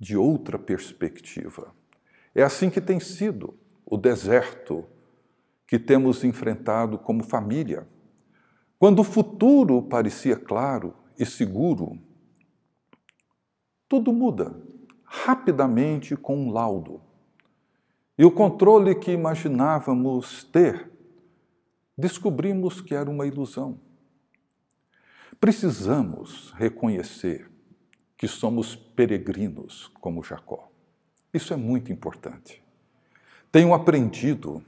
de 0.00 0.16
outra 0.16 0.58
perspectiva. 0.58 1.74
É 2.34 2.42
assim 2.42 2.70
que 2.70 2.80
tem 2.80 2.98
sido 2.98 3.54
o 3.84 3.98
deserto 3.98 4.86
que 5.66 5.78
temos 5.78 6.24
enfrentado 6.24 6.98
como 6.98 7.22
família. 7.22 7.86
Quando 8.78 9.00
o 9.00 9.04
futuro 9.04 9.82
parecia 9.82 10.36
claro 10.36 10.94
e 11.18 11.26
seguro, 11.26 11.98
tudo 13.86 14.12
muda 14.12 14.56
rapidamente 15.04 16.16
com 16.16 16.36
um 16.36 16.50
laudo. 16.50 17.02
E 18.16 18.24
o 18.24 18.30
controle 18.30 18.94
que 18.94 19.10
imaginávamos 19.10 20.44
ter, 20.44 20.90
descobrimos 21.98 22.80
que 22.80 22.94
era 22.94 23.10
uma 23.10 23.26
ilusão. 23.26 23.80
Precisamos 25.40 26.52
reconhecer 26.56 27.49
que 28.20 28.28
somos 28.28 28.76
peregrinos 28.76 29.90
como 29.98 30.22
Jacó. 30.22 30.68
Isso 31.32 31.54
é 31.54 31.56
muito 31.56 31.90
importante. 31.90 32.62
Tenho 33.50 33.72
aprendido 33.72 34.62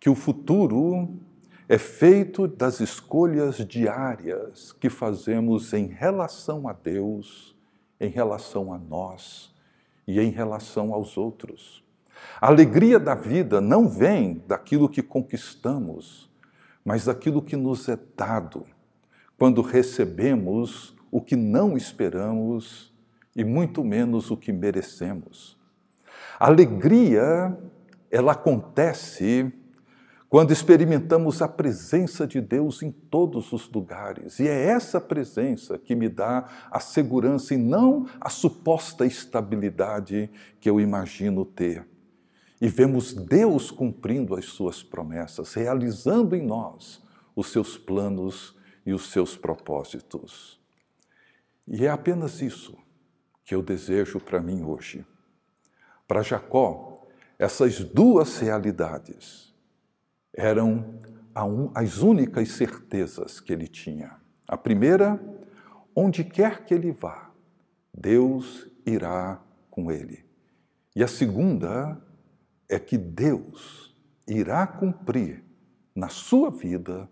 que 0.00 0.10
o 0.10 0.14
futuro 0.16 1.08
é 1.68 1.78
feito 1.78 2.48
das 2.48 2.80
escolhas 2.80 3.58
diárias 3.58 4.72
que 4.72 4.90
fazemos 4.90 5.72
em 5.72 5.86
relação 5.86 6.66
a 6.66 6.72
Deus, 6.72 7.54
em 8.00 8.08
relação 8.08 8.74
a 8.74 8.78
nós 8.78 9.54
e 10.04 10.18
em 10.18 10.30
relação 10.30 10.92
aos 10.92 11.16
outros. 11.16 11.80
A 12.40 12.48
alegria 12.48 12.98
da 12.98 13.14
vida 13.14 13.60
não 13.60 13.88
vem 13.88 14.42
daquilo 14.48 14.88
que 14.88 15.00
conquistamos, 15.00 16.28
mas 16.84 17.04
daquilo 17.04 17.40
que 17.40 17.54
nos 17.54 17.88
é 17.88 17.96
dado 18.16 18.66
quando 19.38 19.62
recebemos 19.62 20.93
o 21.14 21.20
que 21.20 21.36
não 21.36 21.76
esperamos 21.76 22.92
e 23.36 23.44
muito 23.44 23.84
menos 23.84 24.32
o 24.32 24.36
que 24.36 24.52
merecemos. 24.52 25.56
Alegria, 26.40 27.56
ela 28.10 28.32
acontece 28.32 29.52
quando 30.28 30.50
experimentamos 30.50 31.40
a 31.40 31.46
presença 31.46 32.26
de 32.26 32.40
Deus 32.40 32.82
em 32.82 32.90
todos 32.90 33.52
os 33.52 33.70
lugares. 33.70 34.40
E 34.40 34.48
é 34.48 34.64
essa 34.64 35.00
presença 35.00 35.78
que 35.78 35.94
me 35.94 36.08
dá 36.08 36.48
a 36.68 36.80
segurança 36.80 37.54
e 37.54 37.58
não 37.58 38.08
a 38.20 38.28
suposta 38.28 39.06
estabilidade 39.06 40.28
que 40.58 40.68
eu 40.68 40.80
imagino 40.80 41.44
ter. 41.44 41.86
E 42.60 42.66
vemos 42.66 43.14
Deus 43.14 43.70
cumprindo 43.70 44.34
as 44.34 44.46
suas 44.46 44.82
promessas, 44.82 45.54
realizando 45.54 46.34
em 46.34 46.44
nós 46.44 47.00
os 47.36 47.52
seus 47.52 47.78
planos 47.78 48.56
e 48.84 48.92
os 48.92 49.12
seus 49.12 49.36
propósitos. 49.36 50.63
E 51.66 51.86
é 51.86 51.90
apenas 51.90 52.42
isso 52.42 52.76
que 53.44 53.54
eu 53.54 53.62
desejo 53.62 54.20
para 54.20 54.40
mim 54.40 54.62
hoje. 54.62 55.04
Para 56.06 56.22
Jacó, 56.22 57.06
essas 57.38 57.80
duas 57.80 58.38
realidades 58.38 59.54
eram 60.32 61.00
as 61.74 61.98
únicas 61.98 62.50
certezas 62.50 63.40
que 63.40 63.52
ele 63.52 63.66
tinha. 63.66 64.20
A 64.46 64.56
primeira, 64.56 65.20
onde 65.94 66.22
quer 66.22 66.64
que 66.64 66.74
ele 66.74 66.92
vá, 66.92 67.30
Deus 67.92 68.68
irá 68.86 69.42
com 69.70 69.90
ele. 69.90 70.24
E 70.94 71.02
a 71.02 71.08
segunda 71.08 72.00
é 72.68 72.78
que 72.78 72.96
Deus 72.96 73.94
irá 74.26 74.66
cumprir 74.66 75.44
na 75.94 76.08
sua 76.08 76.50
vida 76.50 77.08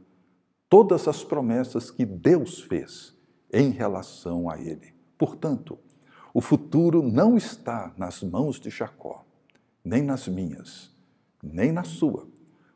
todas 0.68 1.09
as 1.09 1.24
promessas 1.24 1.90
que 1.90 2.05
Deus 2.05 2.61
fez 2.61 3.16
em 3.52 3.70
relação 3.70 4.48
a 4.48 4.58
ele. 4.58 4.94
Portanto, 5.18 5.78
o 6.32 6.40
futuro 6.40 7.02
não 7.02 7.36
está 7.36 7.92
nas 7.96 8.22
mãos 8.22 8.58
de 8.58 8.70
Jacó, 8.70 9.24
nem 9.84 10.02
nas 10.02 10.26
minhas, 10.26 10.90
nem 11.42 11.70
na 11.70 11.84
sua. 11.84 12.26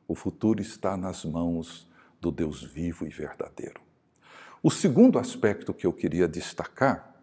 O 0.06 0.14
futuro 0.14 0.60
está 0.60 0.96
nas 0.96 1.24
mãos 1.24 1.88
do 2.20 2.30
Deus 2.30 2.62
vivo 2.62 3.06
e 3.06 3.10
verdadeiro. 3.10 3.80
O 4.62 4.70
segundo 4.70 5.18
aspecto 5.18 5.72
que 5.72 5.86
eu 5.86 5.92
queria 5.92 6.28
destacar 6.28 7.14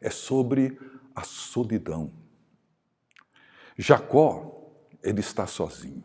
é 0.00 0.10
sobre 0.10 0.78
a 1.14 1.22
solidão. 1.22 2.12
Jacó, 3.76 4.72
ele 5.02 5.20
está 5.20 5.46
sozinho. 5.46 6.02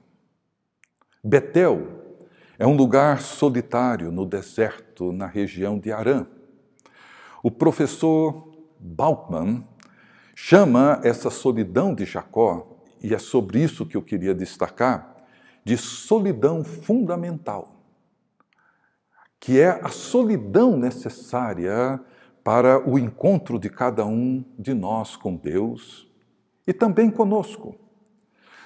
Betel 1.23 2.03
é 2.59 2.67
um 2.67 2.75
lugar 2.75 3.21
solitário 3.21 4.11
no 4.11 4.25
deserto, 4.25 5.11
na 5.11 5.25
região 5.25 5.79
de 5.79 5.91
Arã. 5.91 6.27
O 7.45 7.51
professor 7.51 8.53
Bauchmann 8.79 9.67
chama 10.34 11.01
essa 11.03 11.29
solidão 11.29 11.93
de 11.93 12.06
Jacó, 12.06 12.79
e 13.01 13.13
é 13.13 13.19
sobre 13.19 13.62
isso 13.62 13.86
que 13.86 13.97
eu 13.97 14.01
queria 14.01 14.34
destacar, 14.34 15.13
de 15.62 15.75
solidão 15.75 16.63
fundamental, 16.63 17.82
que 19.41 19.60
é 19.60 19.77
a 19.84 19.89
solidão 19.89 20.77
necessária 20.77 21.99
para 22.45 22.79
o 22.89 22.97
encontro 22.97 23.60
de 23.60 23.69
cada 23.69 24.06
um 24.06 24.45
de 24.58 24.73
nós 24.73 25.17
com 25.17 25.36
Deus 25.36 26.10
e 26.65 26.71
também 26.71 27.12
conosco. 27.12 27.75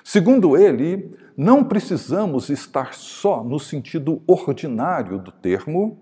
Segundo 0.04 0.56
ele, 0.56 1.18
não 1.36 1.64
precisamos 1.64 2.50
estar 2.50 2.94
só 2.94 3.44
no 3.44 3.60
sentido 3.60 4.22
ordinário 4.28 5.18
do 5.18 5.32
termo, 5.32 5.98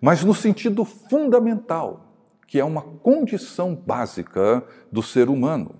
mas 0.00 0.24
no 0.24 0.34
sentido 0.34 0.86
fundamental, 0.86 2.03
que 2.46 2.58
é 2.58 2.64
uma 2.64 2.82
condição 2.82 3.74
básica 3.74 4.64
do 4.90 5.02
ser 5.02 5.28
humano. 5.28 5.76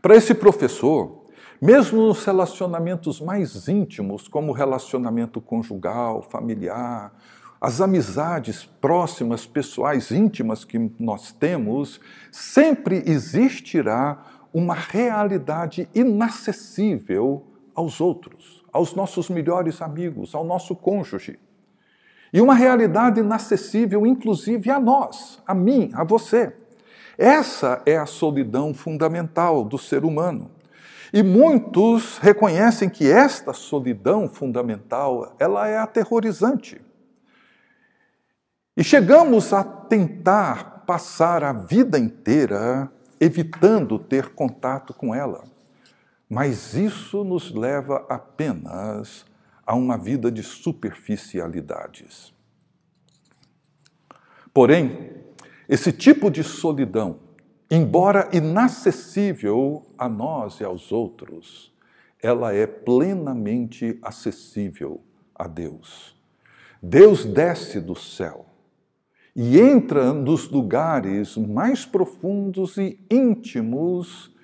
Para 0.00 0.16
esse 0.16 0.34
professor, 0.34 1.24
mesmo 1.60 2.06
nos 2.06 2.24
relacionamentos 2.24 3.20
mais 3.20 3.66
íntimos, 3.68 4.28
como 4.28 4.52
o 4.52 4.54
relacionamento 4.54 5.40
conjugal, 5.40 6.22
familiar, 6.22 7.12
as 7.60 7.80
amizades 7.80 8.64
próximas, 8.80 9.46
pessoais, 9.46 10.10
íntimas 10.10 10.64
que 10.64 10.78
nós 10.98 11.32
temos, 11.32 12.00
sempre 12.30 13.02
existirá 13.06 14.22
uma 14.52 14.74
realidade 14.74 15.88
inacessível 15.94 17.44
aos 17.74 18.00
outros, 18.00 18.64
aos 18.72 18.94
nossos 18.94 19.28
melhores 19.28 19.80
amigos, 19.80 20.34
ao 20.34 20.44
nosso 20.44 20.76
cônjuge. 20.76 21.38
E 22.32 22.40
uma 22.40 22.54
realidade 22.54 23.20
inacessível, 23.20 24.06
inclusive, 24.06 24.70
a 24.70 24.80
nós, 24.80 25.40
a 25.46 25.54
mim, 25.54 25.90
a 25.94 26.04
você. 26.04 26.54
Essa 27.16 27.80
é 27.86 27.96
a 27.96 28.06
solidão 28.06 28.74
fundamental 28.74 29.64
do 29.64 29.78
ser 29.78 30.04
humano. 30.04 30.50
E 31.12 31.22
muitos 31.22 32.18
reconhecem 32.18 32.90
que 32.90 33.10
esta 33.10 33.52
solidão 33.52 34.28
fundamental, 34.28 35.34
ela 35.38 35.66
é 35.68 35.78
aterrorizante. 35.78 36.80
E 38.76 38.84
chegamos 38.84 39.52
a 39.52 39.64
tentar 39.64 40.84
passar 40.86 41.42
a 41.42 41.52
vida 41.52 41.98
inteira 41.98 42.90
evitando 43.18 43.98
ter 43.98 44.34
contato 44.34 44.92
com 44.92 45.14
ela. 45.14 45.44
Mas 46.28 46.74
isso 46.74 47.24
nos 47.24 47.54
leva 47.54 48.04
apenas 48.08 49.24
a 49.66 49.74
uma 49.74 49.98
vida 49.98 50.30
de 50.30 50.42
superficialidades. 50.42 52.32
Porém, 54.54 55.10
esse 55.68 55.92
tipo 55.92 56.30
de 56.30 56.44
solidão, 56.44 57.18
embora 57.70 58.30
inacessível 58.32 59.84
a 59.98 60.08
nós 60.08 60.60
e 60.60 60.64
aos 60.64 60.92
outros, 60.92 61.74
ela 62.22 62.54
é 62.54 62.66
plenamente 62.66 63.98
acessível 64.00 65.02
a 65.34 65.48
Deus. 65.48 66.16
Deus 66.80 67.24
desce 67.24 67.80
do 67.80 67.94
céu 67.94 68.46
e 69.34 69.60
entra 69.60 70.12
nos 70.12 70.48
lugares 70.48 71.36
mais 71.36 71.84
profundos 71.84 72.78
e 72.78 72.98
íntimos 73.10 74.34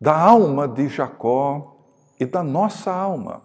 da 0.00 0.16
alma 0.16 0.66
de 0.66 0.88
Jacó 0.88 1.90
e 2.18 2.24
da 2.24 2.42
nossa 2.42 2.92
alma. 2.92 3.42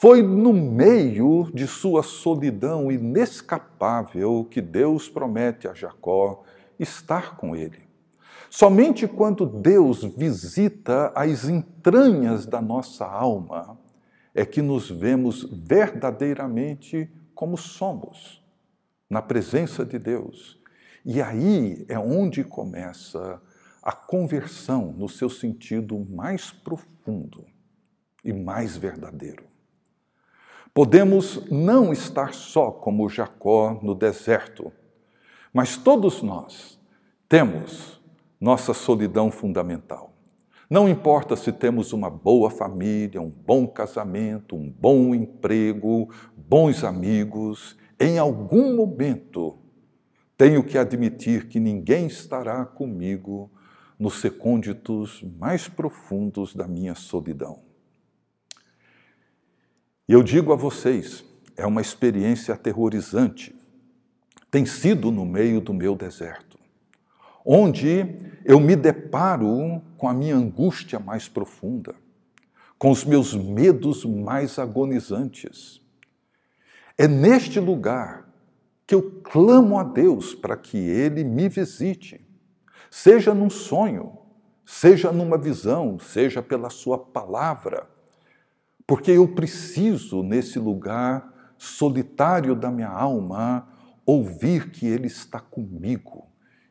Foi 0.00 0.22
no 0.22 0.52
meio 0.52 1.50
de 1.54 1.66
sua 1.66 2.02
solidão 2.02 2.90
inescapável 2.90 4.46
que 4.50 4.60
Deus 4.60 5.08
promete 5.08 5.68
a 5.68 5.72
Jacó 5.72 6.42
estar 6.78 7.36
com 7.36 7.54
ele. 7.54 7.78
Somente 8.50 9.06
quando 9.06 9.46
Deus 9.46 10.04
visita 10.04 11.12
as 11.14 11.48
entranhas 11.48 12.44
da 12.44 12.60
nossa 12.60 13.06
alma 13.06 13.78
é 14.34 14.44
que 14.44 14.60
nos 14.60 14.90
vemos 14.90 15.44
verdadeiramente 15.50 17.08
como 17.34 17.56
somos, 17.56 18.44
na 19.08 19.22
presença 19.22 19.84
de 19.84 19.98
Deus. 19.98 20.60
E 21.04 21.22
aí 21.22 21.84
é 21.88 21.98
onde 21.98 22.42
começa 22.42 23.40
a 23.82 23.92
conversão 23.92 24.92
no 24.92 25.08
seu 25.08 25.30
sentido 25.30 25.98
mais 26.10 26.50
profundo 26.50 27.44
e 28.24 28.32
mais 28.32 28.76
verdadeiro. 28.76 29.53
Podemos 30.74 31.48
não 31.52 31.92
estar 31.92 32.34
só 32.34 32.72
como 32.72 33.08
Jacó 33.08 33.78
no 33.80 33.94
deserto, 33.94 34.72
mas 35.52 35.76
todos 35.76 36.20
nós 36.20 36.80
temos 37.28 38.02
nossa 38.40 38.74
solidão 38.74 39.30
fundamental. 39.30 40.12
Não 40.68 40.88
importa 40.88 41.36
se 41.36 41.52
temos 41.52 41.92
uma 41.92 42.10
boa 42.10 42.50
família, 42.50 43.22
um 43.22 43.30
bom 43.30 43.68
casamento, 43.68 44.56
um 44.56 44.68
bom 44.68 45.14
emprego, 45.14 46.10
bons 46.36 46.82
amigos, 46.82 47.76
em 48.00 48.18
algum 48.18 48.74
momento 48.74 49.56
tenho 50.36 50.64
que 50.64 50.76
admitir 50.76 51.46
que 51.46 51.60
ninguém 51.60 52.08
estará 52.08 52.64
comigo 52.66 53.48
nos 53.96 54.20
recônditos 54.20 55.22
mais 55.38 55.68
profundos 55.68 56.52
da 56.52 56.66
minha 56.66 56.96
solidão. 56.96 57.62
E 60.08 60.12
eu 60.12 60.22
digo 60.22 60.52
a 60.52 60.56
vocês, 60.56 61.24
é 61.56 61.66
uma 61.66 61.80
experiência 61.80 62.54
aterrorizante. 62.54 63.54
Tem 64.50 64.66
sido 64.66 65.10
no 65.10 65.24
meio 65.24 65.60
do 65.60 65.72
meu 65.72 65.96
deserto 65.96 66.54
onde 67.44 68.16
eu 68.44 68.58
me 68.58 68.74
deparo 68.74 69.82
com 69.98 70.08
a 70.08 70.14
minha 70.14 70.34
angústia 70.34 70.98
mais 70.98 71.28
profunda, 71.28 71.94
com 72.78 72.90
os 72.90 73.04
meus 73.04 73.34
medos 73.34 74.04
mais 74.04 74.58
agonizantes. 74.58 75.80
É 76.96 77.06
neste 77.06 77.60
lugar 77.60 78.26
que 78.86 78.94
eu 78.94 79.20
clamo 79.22 79.78
a 79.78 79.84
Deus 79.84 80.34
para 80.34 80.56
que 80.56 80.78
Ele 80.78 81.22
me 81.22 81.48
visite, 81.48 82.26
seja 82.90 83.34
num 83.34 83.50
sonho, 83.50 84.16
seja 84.64 85.12
numa 85.12 85.36
visão, 85.36 85.98
seja 85.98 86.42
pela 86.42 86.70
Sua 86.70 86.98
palavra, 86.98 87.88
porque 88.86 89.10
eu 89.10 89.26
preciso, 89.28 90.22
nesse 90.22 90.58
lugar 90.58 91.54
solitário 91.56 92.54
da 92.54 92.70
minha 92.70 92.88
alma, 92.88 93.68
ouvir 94.04 94.70
que 94.70 94.86
Ele 94.86 95.06
está 95.06 95.40
comigo 95.40 96.26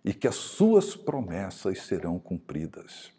e 0.06 0.14
que 0.14 0.28
as 0.28 0.36
suas 0.36 0.96
promessas 0.96 1.82
serão 1.82 2.20
cumpridas. 2.20 3.12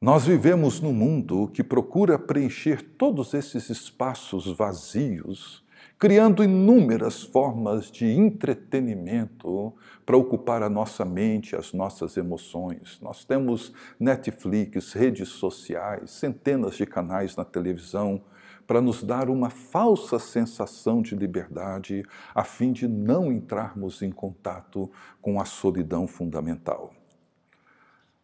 Nós 0.00 0.26
vivemos 0.26 0.80
num 0.80 0.92
mundo 0.92 1.48
que 1.48 1.62
procura 1.62 2.18
preencher 2.18 2.82
todos 2.96 3.34
esses 3.34 3.70
espaços 3.70 4.46
vazios, 4.46 5.61
criando 6.02 6.42
inúmeras 6.42 7.22
formas 7.22 7.88
de 7.88 8.06
entretenimento 8.06 9.72
para 10.04 10.16
ocupar 10.16 10.60
a 10.60 10.68
nossa 10.68 11.04
mente, 11.04 11.54
as 11.54 11.72
nossas 11.72 12.16
emoções. 12.16 12.98
Nós 13.00 13.24
temos 13.24 13.72
Netflix, 14.00 14.94
redes 14.94 15.28
sociais, 15.28 16.10
centenas 16.10 16.74
de 16.74 16.84
canais 16.86 17.36
na 17.36 17.44
televisão, 17.44 18.20
para 18.66 18.80
nos 18.80 19.04
dar 19.04 19.30
uma 19.30 19.48
falsa 19.48 20.18
sensação 20.18 21.00
de 21.00 21.14
liberdade, 21.14 22.02
a 22.34 22.42
fim 22.42 22.72
de 22.72 22.88
não 22.88 23.30
entrarmos 23.30 24.02
em 24.02 24.10
contato 24.10 24.90
com 25.20 25.40
a 25.40 25.44
solidão 25.44 26.08
fundamental. 26.08 26.92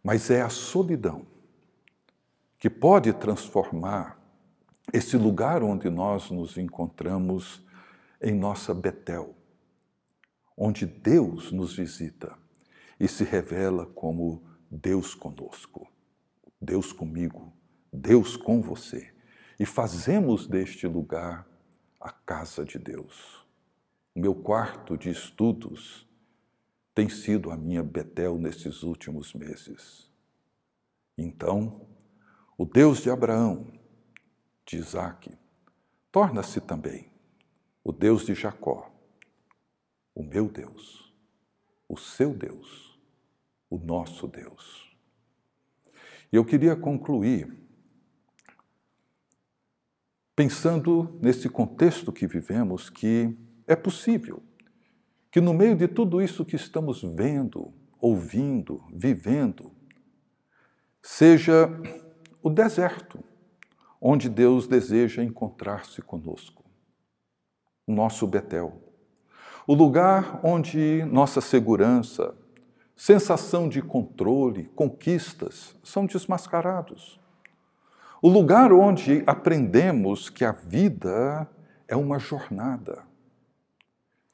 Mas 0.03 0.33
é 0.33 0.43
a 0.43 0.49
solidão 0.49 1.23
que 2.59 2.69
pode 2.69 3.13
transformar 3.13 4.19
esse 4.93 5.17
lugar 5.17 5.63
onde 5.63 5.89
nós 5.89 6.29
nos 6.29 6.57
encontramos 6.57 7.68
em 8.21 8.35
nossa 8.35 8.75
Betel, 8.75 9.35
onde 10.57 10.87
Deus 10.87 11.53
nos 11.53 11.75
visita 11.77 12.37
e 12.99 13.07
se 13.07 13.25
revela 13.25 13.87
como 13.87 14.43
Deus 14.71 15.15
conosco, 15.15 15.89
Deus 16.61 16.93
comigo, 16.93 17.53
Deus 17.93 18.37
com 18.37 18.61
você 18.61 19.15
e 19.59 19.65
fazemos 19.65 20.47
deste 20.47 20.87
lugar 20.87 21.47
a 22.01 22.11
casa 22.11 22.65
de 22.65 22.79
Deus. 22.79 23.47
O 24.15 24.21
meu 24.21 24.35
quarto 24.35 24.97
de 24.97 25.11
estudos 25.11 26.09
tem 26.95 27.09
sido 27.09 27.51
a 27.51 27.57
minha 27.57 27.83
Betel 27.83 28.37
nesses 28.39 28.83
últimos 28.83 29.33
meses. 29.33 30.11
Então, 31.17 31.87
o 32.57 32.65
Deus 32.65 33.01
de 33.01 33.11
Abraão, 33.11 33.73
de 34.67 34.77
Isaac, 34.77 35.31
torna-se 36.11 36.61
também 36.61 37.09
o 37.89 37.93
Deus 37.93 38.27
de 38.27 38.35
Jacó, 38.35 38.93
o 40.15 40.23
meu 40.23 40.47
Deus, 40.47 41.11
o 41.89 41.97
seu 41.97 42.35
Deus, 42.35 43.01
o 43.71 43.79
nosso 43.79 44.27
Deus. 44.29 44.95
E 46.31 46.37
eu 46.37 46.45
queria 46.45 46.77
concluir 46.77 47.51
pensando 50.37 51.19
nesse 51.23 51.49
contexto 51.49 52.13
que 52.13 52.27
vivemos, 52.27 52.91
que 52.91 53.35
é 53.67 53.75
possível 53.75 54.43
que 55.31 55.41
no 55.41 55.55
meio 55.55 55.75
de 55.75 55.89
tudo 55.89 56.21
isso 56.21 56.45
que 56.45 56.57
estamos 56.57 57.03
vendo, 57.03 57.73
ouvindo, 57.99 58.85
vivendo, 58.93 59.73
seja 61.03 61.71
o 62.43 62.51
deserto 62.51 63.25
onde 63.99 64.29
Deus 64.29 64.67
deseja 64.67 65.25
encontrar-se 65.25 66.03
conosco, 66.03 66.68
o 67.89 67.93
nosso 67.93 68.25
Betel, 68.29 68.81
o 69.67 69.75
lugar 69.75 70.39
onde 70.45 71.03
nossa 71.11 71.41
segurança, 71.41 72.37
sensação 72.95 73.69
de 73.69 73.83
controle, 73.83 74.67
conquistas 74.77 75.75
são 75.83 76.07
desmascarados 76.07 77.19
o 78.21 78.29
lugar 78.29 78.73
onde 78.73 79.23
aprendemos 79.27 80.29
que 80.29 80.45
a 80.45 80.51
vida 80.51 81.49
é 81.87 81.95
uma 81.95 82.19
jornada, 82.19 83.05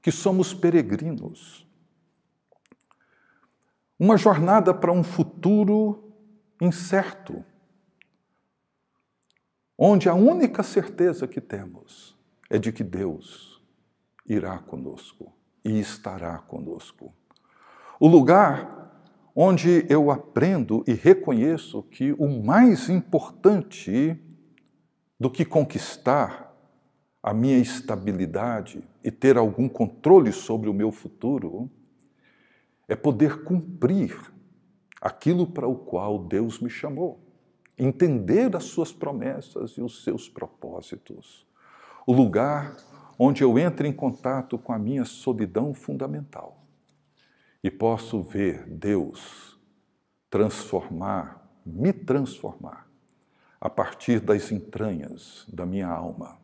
que 0.00 0.10
somos 0.10 0.54
peregrinos. 0.54 1.66
Uma 3.98 4.16
jornada 4.16 4.72
para 4.72 4.90
um 4.90 5.04
futuro 5.04 6.12
incerto, 6.60 7.44
onde 9.76 10.08
a 10.08 10.14
única 10.14 10.62
certeza 10.62 11.28
que 11.28 11.40
temos 11.40 12.13
é 12.54 12.58
de 12.58 12.70
que 12.70 12.84
Deus 12.84 13.60
irá 14.24 14.56
conosco 14.60 15.32
e 15.64 15.80
estará 15.80 16.38
conosco. 16.38 17.12
O 17.98 18.06
lugar 18.06 19.02
onde 19.34 19.84
eu 19.88 20.08
aprendo 20.08 20.84
e 20.86 20.92
reconheço 20.92 21.82
que 21.82 22.12
o 22.12 22.28
mais 22.44 22.88
importante 22.88 24.16
do 25.18 25.28
que 25.28 25.44
conquistar 25.44 26.54
a 27.20 27.34
minha 27.34 27.58
estabilidade 27.58 28.84
e 29.02 29.10
ter 29.10 29.36
algum 29.36 29.68
controle 29.68 30.32
sobre 30.32 30.70
o 30.70 30.74
meu 30.74 30.92
futuro 30.92 31.68
é 32.86 32.94
poder 32.94 33.42
cumprir 33.42 34.16
aquilo 35.00 35.44
para 35.44 35.66
o 35.66 35.74
qual 35.74 36.20
Deus 36.20 36.60
me 36.60 36.70
chamou, 36.70 37.18
entender 37.76 38.54
as 38.54 38.62
suas 38.62 38.92
promessas 38.92 39.72
e 39.72 39.82
os 39.82 40.04
seus 40.04 40.28
propósitos. 40.28 41.52
O 42.06 42.12
lugar 42.12 42.76
onde 43.18 43.42
eu 43.42 43.58
entro 43.58 43.86
em 43.86 43.92
contato 43.92 44.58
com 44.58 44.72
a 44.72 44.78
minha 44.78 45.04
solidão 45.04 45.72
fundamental. 45.72 46.64
E 47.62 47.70
posso 47.70 48.22
ver 48.22 48.66
Deus 48.68 49.58
transformar, 50.28 51.48
me 51.64 51.92
transformar, 51.92 52.88
a 53.60 53.70
partir 53.70 54.20
das 54.20 54.52
entranhas 54.52 55.46
da 55.50 55.64
minha 55.64 55.88
alma, 55.88 56.38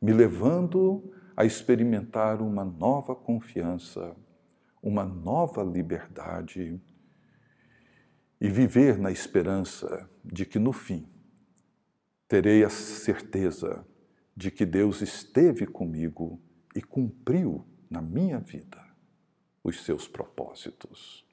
me 0.00 0.12
levando 0.12 1.12
a 1.36 1.44
experimentar 1.44 2.40
uma 2.40 2.64
nova 2.64 3.14
confiança, 3.14 4.16
uma 4.82 5.04
nova 5.04 5.62
liberdade 5.62 6.80
e 8.40 8.48
viver 8.48 8.98
na 8.98 9.12
esperança 9.12 10.08
de 10.24 10.44
que 10.44 10.58
no 10.58 10.72
fim 10.72 11.06
terei 12.26 12.64
a 12.64 12.70
certeza 12.70 13.86
de 14.38 14.52
que 14.52 14.64
Deus 14.64 15.02
esteve 15.02 15.66
comigo 15.66 16.40
e 16.72 16.80
cumpriu 16.80 17.66
na 17.90 18.00
minha 18.00 18.38
vida 18.38 18.80
os 19.64 19.82
seus 19.82 20.06
propósitos. 20.06 21.26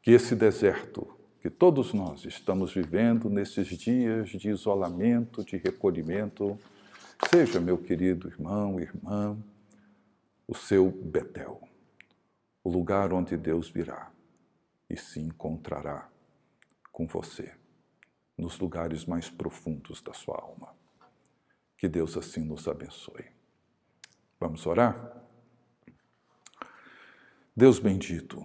Que 0.00 0.12
esse 0.12 0.36
deserto 0.36 1.18
que 1.40 1.50
todos 1.50 1.92
nós 1.92 2.24
estamos 2.24 2.72
vivendo 2.72 3.28
nesses 3.28 3.66
dias 3.66 4.28
de 4.28 4.48
isolamento, 4.48 5.44
de 5.44 5.56
recolhimento, 5.56 6.56
seja, 7.28 7.60
meu 7.60 7.76
querido 7.76 8.28
irmão, 8.28 8.78
irmã, 8.78 9.36
o 10.46 10.54
seu 10.54 10.92
Betel, 10.92 11.68
o 12.62 12.70
lugar 12.70 13.12
onde 13.12 13.36
Deus 13.36 13.68
virá 13.68 14.12
e 14.88 14.96
se 14.96 15.18
encontrará 15.18 16.08
com 16.92 17.08
você 17.08 17.52
nos 18.38 18.56
lugares 18.60 19.04
mais 19.04 19.28
profundos 19.28 20.00
da 20.00 20.14
sua 20.14 20.40
alma. 20.40 20.83
Que 21.76 21.88
Deus 21.88 22.16
assim 22.16 22.44
nos 22.44 22.66
abençoe. 22.68 23.26
Vamos 24.40 24.66
orar? 24.66 25.24
Deus 27.56 27.78
bendito, 27.78 28.44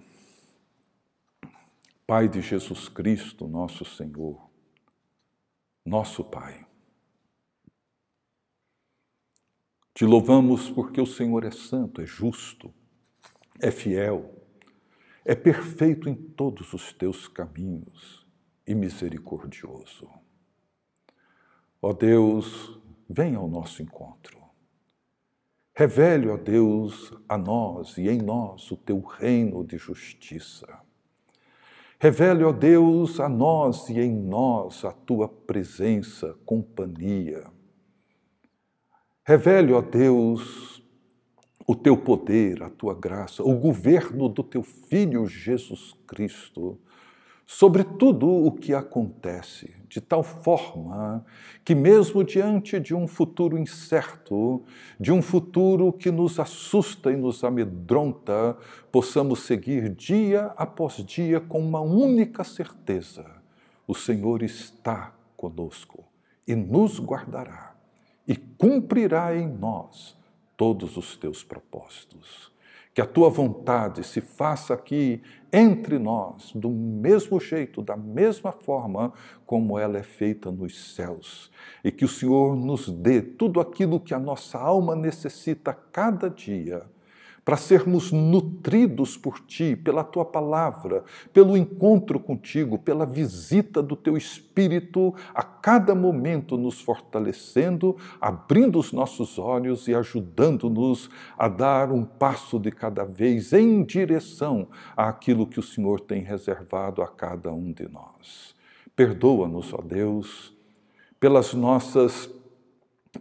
Pai 2.06 2.28
de 2.28 2.42
Jesus 2.42 2.88
Cristo, 2.90 3.48
nosso 3.48 3.84
Senhor, 3.84 4.50
nosso 5.86 6.24
Pai. 6.24 6.66
Te 9.94 10.06
louvamos 10.06 10.70
porque 10.70 11.02
o 11.02 11.06
Senhor 11.06 11.44
é 11.44 11.52
santo, 11.52 12.02
é 12.02 12.06
justo, 12.06 12.74
é 13.60 13.70
fiel, 13.70 14.34
é 15.26 15.36
perfeito 15.36 16.08
em 16.08 16.16
todos 16.16 16.74
os 16.74 16.94
teus 16.94 17.28
caminhos 17.28 18.26
e 18.66 18.74
misericordioso. 18.74 20.10
Ó 21.82 21.94
Deus, 21.94 22.80
venha 23.10 23.38
ao 23.38 23.48
nosso 23.48 23.82
encontro. 23.82 24.38
Revele, 25.76 26.30
ó 26.30 26.38
Deus, 26.38 27.14
a 27.28 27.38
nós 27.38 27.98
e 27.98 28.10
em 28.10 28.22
nós 28.22 28.70
o 28.70 28.78
teu 28.78 29.00
reino 29.00 29.66
de 29.66 29.78
justiça 29.78 30.68
Revele, 32.02 32.46
ó 32.46 32.54
Deus, 32.54 33.20
a 33.20 33.28
nós 33.28 33.90
e 33.90 34.00
em 34.00 34.16
nós 34.16 34.86
a 34.86 34.92
tua 34.94 35.28
presença, 35.28 36.34
companhia. 36.46 37.46
Revele, 39.26 39.74
ó 39.74 39.82
Deus, 39.82 40.82
o 41.68 41.76
teu 41.76 41.98
poder, 41.98 42.64
a 42.64 42.70
tua 42.70 42.96
graça, 42.96 43.44
o 43.44 43.54
governo 43.54 44.30
do 44.30 44.42
teu 44.42 44.64
Filho 44.64 45.28
Jesus 45.28 45.94
Cristo 46.08 46.80
sobre 47.52 47.84
tudo 47.84 48.30
o 48.30 48.52
que 48.52 48.76
acontece, 48.76 49.76
de 49.90 50.00
tal 50.00 50.22
forma 50.22 51.26
que, 51.66 51.74
mesmo 51.74 52.24
diante 52.24 52.80
de 52.80 52.94
um 52.94 53.08
futuro 53.08 53.58
incerto, 53.58 54.64
de 55.00 55.12
um 55.12 55.20
futuro 55.20 55.92
que 55.92 56.12
nos 56.12 56.40
assusta 56.40 57.12
e 57.12 57.16
nos 57.16 57.44
amedronta, 57.44 58.56
possamos 58.92 59.40
seguir 59.40 59.90
dia 59.90 60.54
após 60.56 60.98
dia 60.98 61.40
com 61.40 61.60
uma 61.60 61.82
única 61.82 62.44
certeza: 62.44 63.26
o 63.88 63.96
Senhor 63.96 64.44
está 64.44 65.12
conosco 65.36 66.06
e 66.48 66.54
nos 66.54 67.00
guardará 67.00 67.76
e 68.28 68.36
cumprirá 68.36 69.36
em 69.36 69.48
nós 69.48 70.16
todos 70.56 70.96
os 70.98 71.18
teus 71.18 71.44
propósitos 71.44 72.52
que 73.00 73.02
a 73.02 73.06
tua 73.06 73.30
vontade 73.30 74.06
se 74.06 74.20
faça 74.20 74.74
aqui 74.74 75.22
entre 75.54 75.98
nós, 75.98 76.52
do 76.54 76.70
mesmo 76.70 77.40
jeito, 77.40 77.82
da 77.82 77.96
mesma 77.96 78.52
forma 78.52 79.14
como 79.46 79.80
ela 79.80 79.98
é 79.98 80.04
feita 80.04 80.52
nos 80.52 80.96
céus. 80.96 81.50
E 81.82 81.94
que 81.94 82.04
o 82.04 82.10
Senhor 82.10 82.58
nos 82.58 82.90
dê 82.90 83.22
tudo 83.22 83.62
aquilo 83.62 84.02
que 84.02 84.14
a 84.14 84.20
nossa 84.20 84.60
alma 84.60 84.98
necessita 84.98 85.74
cada 85.74 86.30
dia 86.30 86.86
para 87.50 87.58
sermos 87.58 88.12
nutridos 88.12 89.18
por 89.18 89.40
Ti, 89.40 89.76
pela 89.76 90.04
Tua 90.04 90.24
palavra, 90.24 91.04
pelo 91.34 91.58
encontro 91.58 92.20
contigo, 92.20 92.78
pela 92.78 93.08
visita 93.08 93.82
do 93.82 93.96
Teu 93.96 94.16
Espírito, 94.16 95.16
a 95.34 95.42
cada 95.42 95.96
momento 95.96 96.56
nos 96.56 96.80
fortalecendo, 96.80 97.98
abrindo 98.22 98.78
os 98.78 98.94
nossos 98.94 99.40
olhos 99.40 99.88
e 99.88 99.96
ajudando-nos 99.96 101.10
a 101.36 101.48
dar 101.48 101.92
um 101.92 102.06
passo 102.06 102.60
de 102.60 102.70
cada 102.72 103.04
vez 103.04 103.52
em 103.52 103.84
direção 103.84 104.68
àquilo 104.96 105.48
que 105.48 105.60
o 105.60 105.64
Senhor 105.64 106.02
tem 106.02 106.22
reservado 106.22 107.02
a 107.02 107.08
cada 107.08 107.52
um 107.52 107.74
de 107.74 107.90
nós. 107.90 108.54
Perdoa-nos, 108.96 109.74
ó 109.74 109.82
Deus, 109.82 110.56
pelas 111.20 111.56
nossas 111.56 112.30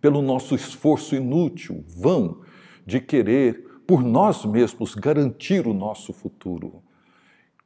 pelo 0.02 0.20
nosso 0.20 0.54
esforço 0.54 1.14
inútil, 1.14 1.82
vão, 1.88 2.42
de 2.84 3.00
querer 3.00 3.67
por 3.88 4.04
nós 4.04 4.44
mesmos 4.44 4.94
garantir 4.94 5.66
o 5.66 5.72
nosso 5.72 6.12
futuro. 6.12 6.82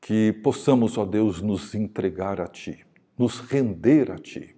Que 0.01 0.33
possamos, 0.33 0.97
ó 0.97 1.05
Deus, 1.05 1.43
nos 1.43 1.75
entregar 1.75 2.41
a 2.41 2.47
Ti, 2.47 2.87
nos 3.19 3.41
render 3.41 4.09
a 4.09 4.17
Ti. 4.17 4.55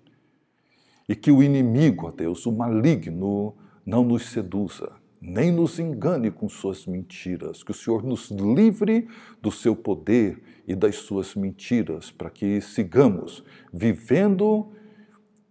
E 1.08 1.16
que 1.16 1.30
o 1.32 1.42
inimigo, 1.42 2.08
ó 2.08 2.10
Deus, 2.10 2.44
o 2.44 2.52
maligno, 2.52 3.54
não 3.84 4.04
nos 4.04 4.26
seduza, 4.26 4.92
nem 5.18 5.50
nos 5.50 5.78
engane 5.78 6.30
com 6.30 6.50
suas 6.50 6.84
mentiras. 6.84 7.62
Que 7.62 7.70
o 7.70 7.74
Senhor 7.74 8.02
nos 8.02 8.30
livre 8.30 9.08
do 9.40 9.50
seu 9.50 9.74
poder 9.74 10.42
e 10.68 10.74
das 10.74 10.96
suas 10.96 11.34
mentiras, 11.34 12.10
para 12.10 12.28
que 12.28 12.60
sigamos 12.60 13.42
vivendo 13.72 14.70